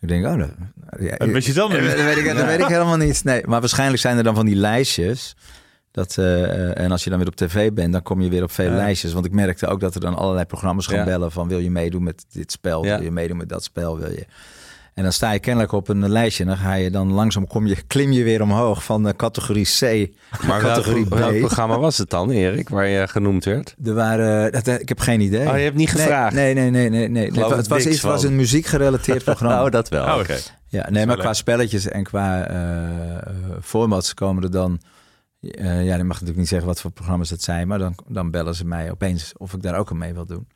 [0.00, 0.48] Ik denk, oh, dat,
[1.00, 1.90] ja, En wist je dan Eh, niet?
[1.96, 3.24] Dat weet, ik, dat weet ik helemaal niet.
[3.24, 5.36] Nee, maar waarschijnlijk zijn er dan van die lijstjes.
[5.90, 8.42] Dat, eh, eh, en als je dan weer op tv bent, dan kom je weer
[8.42, 8.76] op veel Ja.
[8.76, 9.12] lijstjes.
[9.12, 11.04] Want ik merkte ook dat er dan allerlei programma's gaan Ja.
[11.04, 12.94] bellen van wil je meedoen met dit spel, Ja.
[12.96, 14.26] wil je meedoen met dat spel, wil je.
[14.98, 16.42] En dan sta je kennelijk op een lijstje.
[16.42, 19.64] En dan ga je dan langzaam kom je, klim je weer omhoog van de categorie
[19.64, 19.80] C
[20.46, 21.08] Maar welk, categorie B.
[21.08, 23.74] welk programma was het dan, Erik, waar je genoemd werd?
[23.84, 25.48] Er waren, dat, ik heb geen idee.
[25.48, 26.34] Oh, je hebt niet gevraagd?
[26.34, 27.08] Nee, nee, nee, nee.
[27.08, 27.26] nee.
[27.26, 29.56] Het, het was, iets, het was een muziekgerelateerd programma.
[29.64, 30.04] Oh, dat wel.
[30.04, 30.36] Oh, Oké.
[30.66, 33.22] Ja, nee, maar qua spelletjes en qua eh, eh,
[33.62, 34.80] formats komen er dan...
[35.40, 37.68] eh, ja, dan mag ik natuurlijk niet zeggen wat voor programma's het zijn...
[37.68, 40.46] maar dan, dan bellen ze mij opeens of ik daar ook aan mee wil doen.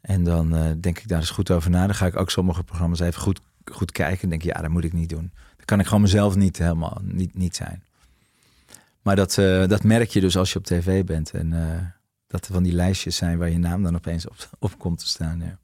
[0.00, 1.86] En dan eh, denk ik daar eens goed over na.
[1.86, 3.40] Dan ga ik ook sommige programma's even goed,
[3.70, 4.22] goed kijken.
[4.22, 5.30] En denk ik, ja, dat moet ik niet doen.
[5.56, 7.82] Dan kan ik gewoon mezelf niet helemaal niet, niet zijn.
[9.02, 11.30] Maar dat, eh, dat merk je dus als je op tv bent.
[11.30, 11.84] En eh,
[12.26, 15.08] dat er van die lijstjes zijn waar je naam dan opeens op, op komt te
[15.08, 15.40] staan.
[15.40, 15.58] Ja.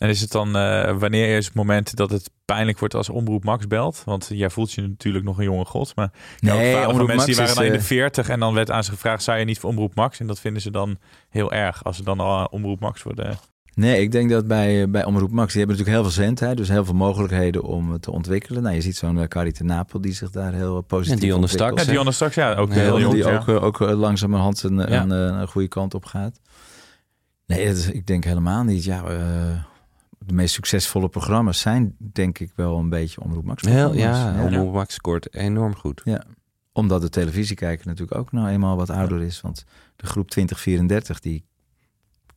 [0.00, 3.44] En is het dan, eh, wanneer is het moment dat het pijnlijk wordt als Omroep
[3.44, 4.02] Max belt?
[4.04, 5.96] Want jij voelt je natuurlijk nog een jonge god.
[5.96, 8.84] Maar nee, Omroep mensen die waren dan in de eh, 40 en dan werd aan
[8.84, 10.20] ze gevraagd, zou je niet voor Omroep Max?
[10.20, 10.98] En dat vinden ze dan
[11.28, 13.38] heel erg als ze dan al Omroep Max worden.
[13.74, 16.68] Nee, ik denk dat bij, bij Omroep Max, die hebben natuurlijk heel veel zendheid, dus
[16.68, 18.62] heel veel mogelijkheden om het te ontwikkelen.
[18.62, 21.46] Nou, je ziet zo'n Carrie ten Napel die zich daar heel positief En Dionne.
[21.46, 23.14] Staks, Ja, Dionne straks, ja, ook Ja, heel jong.
[23.14, 23.44] die ja.
[23.46, 24.86] ook, ook langzamerhand een, Ja.
[25.02, 26.40] een, een, een goede kant op gaat.
[27.46, 28.84] Nee, dat is, ik denk helemaal niet.
[28.84, 29.08] Ja, uh,
[30.18, 33.62] de meest succesvolle programma's zijn denk ik wel een beetje Omroep Max.
[33.62, 36.02] Heel, ja, Omroep Max scoort enorm goed.
[36.72, 39.40] Omdat de televisiekijker natuurlijk ook nou eenmaal wat ouder is.
[39.40, 39.64] Want
[39.96, 41.44] de groep 2034 die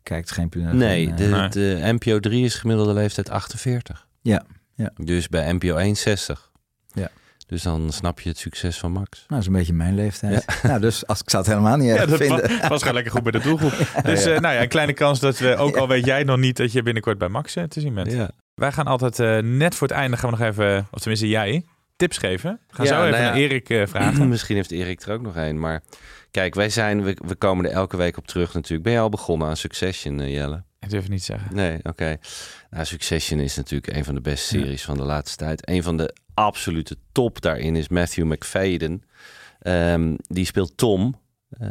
[0.04, 0.50] kijkt geen...
[0.56, 1.50] Nee, eh, de, Nee.
[1.50, 4.08] de NPO 3 is gemiddelde leeftijd 48.
[4.22, 4.44] Ja,
[4.76, 4.92] ja.
[4.96, 6.52] Dus bij NPO 1 60.
[6.94, 7.10] Ja.
[7.48, 9.10] Dus dan snap je het succes van Max.
[9.12, 10.46] Nou, dat is een beetje mijn leeftijd.
[10.64, 12.42] Nou, dus als ik zou het helemaal niet Ja, dat vinden.
[12.60, 13.74] was, was gewoon lekker goed bij de doelgroep.
[14.04, 16.58] Dus eh, nou ja, een kleine kans dat we, ook al weet jij nog niet,
[16.58, 18.12] dat je binnenkort bij Max eh, te zien bent.
[18.12, 18.30] Ja.
[18.56, 21.66] Wij gaan altijd eh, net voor het einde gaan we nog even, of tenminste jij,
[22.04, 22.60] tips geven.
[22.68, 23.30] We gaan Ja, zo even nou ja.
[23.30, 24.28] naar Erik eh, vragen.
[24.34, 25.60] Misschien heeft Erik er ook nog een.
[25.60, 25.82] Maar
[26.32, 28.84] kijk, wij zijn, we, we komen er elke week op terug natuurlijk.
[28.84, 30.64] Ben je al begonnen aan Succession, eh, Jelle?
[30.80, 31.56] Ik durf het niet te zeggen.
[31.56, 32.18] Nee, oké.
[32.70, 35.70] Nou, Succession is natuurlijk een van de beste series van de laatste tijd.
[35.70, 39.04] Een van de absolute top daarin is Matthew McFadden.
[39.60, 41.16] Ehm, die speelt Tom,
[41.50, 41.68] eh,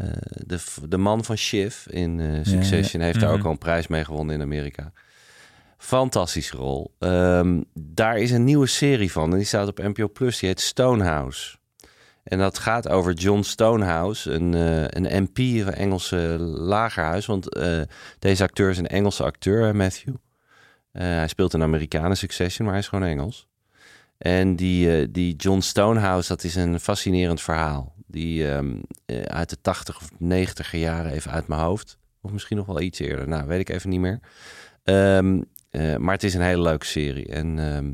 [0.46, 0.58] de,
[0.88, 3.02] de man van Shiv in eh, Succession.
[3.02, 3.38] Heeft daar Mhm.
[3.38, 4.92] ook al een prijs mee gewonnen in Amerika.
[5.82, 6.94] Fantastische rol.
[6.98, 9.30] Ehm, daar is een nieuwe serie van.
[9.30, 10.38] En die staat op NPO Plus.
[10.38, 11.56] Die heet Stonehouse.
[12.22, 17.26] En dat gaat over John Stonehouse, een, eh, een MP van Engelse lagerhuis.
[17.26, 17.80] Want eh,
[18.18, 20.14] deze acteur is een Engelse acteur, Matthew.
[20.92, 23.48] Eh, hij speelt een Amerikanen Succession, maar hij is gewoon Engels.
[24.18, 27.94] En die, die John Stonehouse, dat is een fascinerend verhaal.
[28.12, 28.74] Die ehm,
[29.06, 31.98] eh, uit de 80 of 90 jaren, even uit mijn hoofd.
[32.20, 34.20] Of misschien nog wel iets eerder, nou weet ik even niet meer.
[34.82, 35.40] Ehm,
[35.72, 37.26] eh, maar het is een hele leuke serie.
[37.28, 37.90] En ehm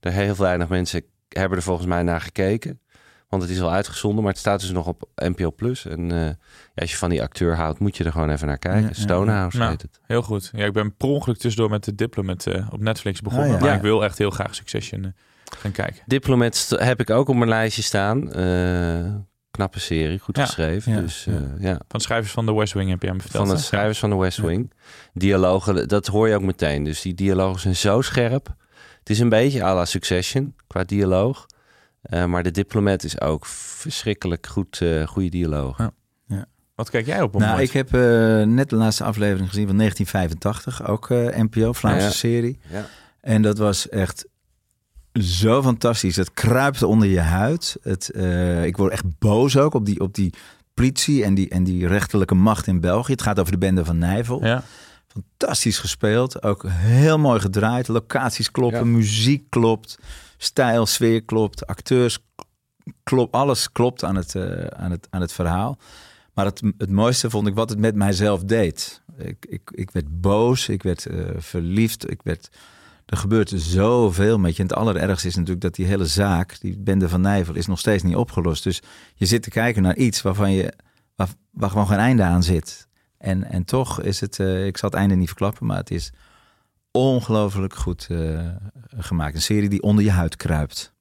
[0.00, 2.80] er heel weinig mensen hebben er volgens mij naar gekeken.
[3.28, 5.86] Want het is al uitgezonden, maar het staat dus nog op NPO Plus.
[5.86, 6.34] En eh, ja,
[6.74, 8.80] als je van die acteur houdt, moet je er gewoon even naar kijken.
[8.80, 9.02] Ja, ja, ja.
[9.02, 10.00] Stonehouse Nou, heet het.
[10.06, 10.50] Heel goed.
[10.52, 13.48] Ja, ik ben per ongeluk tussendoor met de Diplomat eh, op Netflix begonnen.
[13.52, 13.58] Ja.
[13.58, 13.74] Maar Ja.
[13.74, 15.14] ik wil echt heel graag Succession
[15.58, 16.02] gaan kijken.
[16.06, 18.32] Diplomat heb ik ook op mijn lijstje staan.
[19.52, 20.44] Knappe serie, goed Ja.
[20.44, 20.92] geschreven.
[20.92, 21.32] Ja, dus ja.
[21.32, 21.72] eh, ja.
[21.72, 23.46] Van de schrijvers van The West Wing heb je hem verteld.
[23.46, 24.72] Van de schrijvers van de West Wing.
[25.14, 26.84] Dialogen, dat hoor je ook meteen.
[26.84, 28.54] Dus die dialogen zijn zo scherp.
[28.98, 31.46] Het is een beetje à la Succession qua dialoog.
[32.02, 35.78] Eh, maar de Diplomat is ook verschrikkelijk goed, eh goede dialoog.
[35.78, 36.46] Ja.
[36.74, 37.36] Wat kijk jij op?
[37.38, 38.00] Nou, ik heb eh,
[38.42, 40.86] net de laatste aflevering gezien van 1985.
[40.88, 42.10] Ook eh, NPO, Vlaamse Ja.
[42.10, 42.58] serie.
[42.70, 42.86] Ja.
[43.20, 44.26] En dat was echt
[45.12, 46.16] zo fantastisch.
[46.16, 47.76] Het kruipt onder je huid.
[47.82, 50.32] Het, eh, ik word echt boos ook op die, op die
[50.74, 53.12] politie en die, en die rechterlijke macht in België.
[53.12, 54.44] Het gaat over de bende van Nijvel.
[54.44, 54.62] Ja.
[55.08, 56.42] Fantastisch gespeeld.
[56.42, 57.88] Ook heel mooi gedraaid.
[57.88, 58.84] Locaties kloppen, Ja.
[58.84, 59.98] muziek klopt.
[60.36, 61.66] Stijl, sfeer klopt.
[61.66, 62.18] Acteurs
[63.02, 63.32] klopt.
[63.32, 65.78] Alles klopt aan het, eh, aan het, aan het verhaal.
[66.34, 69.02] Maar het, het mooiste vond ik wat het met mijzelf deed.
[69.18, 72.48] Ik, ik, ik werd boos, ik werd eh, verliefd, ik werd...
[73.12, 74.62] Er gebeurt zoveel met je.
[74.62, 77.78] En het allerergste is natuurlijk dat die hele zaak, die bende van Nijvel, is nog
[77.78, 78.64] steeds niet opgelost.
[78.64, 78.82] Dus
[79.14, 80.72] je zit te kijken naar iets waarvan je,
[81.14, 82.88] waar, waar gewoon geen einde aan zit.
[83.18, 86.12] En, en toch is het, eh, ik zal het einde niet verklappen, maar het is
[86.90, 88.48] ongelooflijk goed eh,
[88.96, 89.34] gemaakt.
[89.34, 90.91] Een serie die onder je huid kruipt.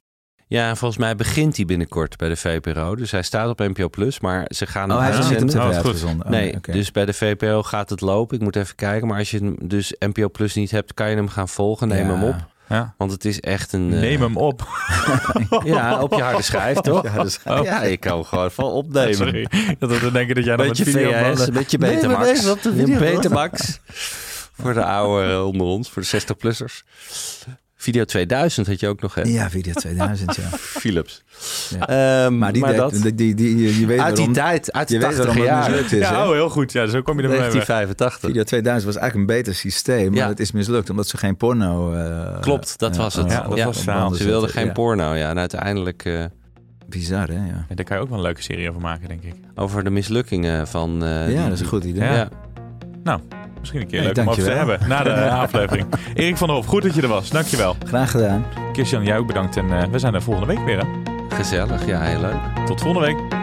[0.52, 2.96] Ja, en volgens mij begint hij binnenkort bij de VPRO.
[2.96, 5.56] Dus hij staat op NPO Plus, maar ze gaan Oh, hij is niet op tv
[5.56, 6.06] Oh.
[6.26, 8.38] Oh, Nee, dus bij de VPRO gaat het lopen.
[8.38, 9.08] Ik moet even kijken.
[9.08, 11.88] Maar als je hem dus NPO Plus niet hebt, kan je hem gaan volgen.
[11.88, 12.14] Neem Ja.
[12.14, 12.36] hem op.
[12.70, 12.94] Ja.
[12.98, 13.94] Want het is echt een...
[13.94, 14.68] eh, Neem hem op.
[15.64, 17.04] Ja, op je harde schijf, toch?
[17.04, 19.16] Ja, dus, Ja, je kan hem gewoon van opnemen.
[19.16, 19.48] Sorry.
[19.80, 22.42] Dat we dan denken dat jij nog Beetje met video VHS, een beetje Nee, Betamax.
[23.22, 23.80] Betamax.
[24.62, 26.86] voor de oude onder ons, voor de 60-plussers.
[27.82, 29.22] Video 2000 had je ook nog, hè?
[29.22, 30.44] Ja, Video 2000, ja.
[30.82, 31.24] Philips.
[31.80, 31.88] Ja.
[32.26, 34.72] Ehm, Maar die, maar deed- dat, die, die, die- je weet uit die waarom, tijd,
[34.72, 35.70] uit de je weet 80 waarom het jaar.
[35.70, 36.00] mislukt is.
[36.10, 36.72] Ja, oh, heel goed.
[36.72, 37.52] Ja, zo kom je er mee weg.
[37.52, 38.20] 1985.
[38.30, 40.28] Video 2000 was eigenlijk een beter systeem, maar Ja.
[40.28, 41.94] het is mislukt omdat ze geen porno.
[41.94, 43.32] eh, Klopt, dat eh, was het.
[43.32, 44.72] Ja, dat Ja, was Ze wilden geen ja.
[44.72, 45.30] porno, ja.
[45.30, 46.24] En uiteindelijk eh,
[46.88, 47.34] Bizar, hè?
[47.34, 49.34] Ja, Ja, daar kan je ook wel een leuke serie over maken, denk ik.
[49.56, 51.04] over de mislukkingen van...
[51.06, 52.04] eh, die- ja dat is een goed idee.
[52.04, 52.14] Ja.
[52.16, 52.30] Ja.
[53.04, 53.20] Nou,
[53.62, 55.88] misschien een keer Nee, leuk om over te hebben na de aflevering.
[56.14, 57.30] Erik van der Hof, goed dat je er was.
[57.30, 57.76] Dankjewel.
[57.86, 58.46] Graag gedaan.
[58.74, 59.58] Christian, jij ook bedankt.
[59.58, 60.80] En eh, we zijn er volgende week weer.
[60.80, 60.86] Hè?
[61.36, 62.66] Gezellig, ja, heel leuk.
[62.66, 63.40] Tot volgende week.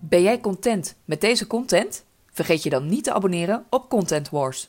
[0.00, 2.04] Ben jij content met deze content?
[2.32, 4.68] Vergeet je dan niet te abonneren op Content Wars.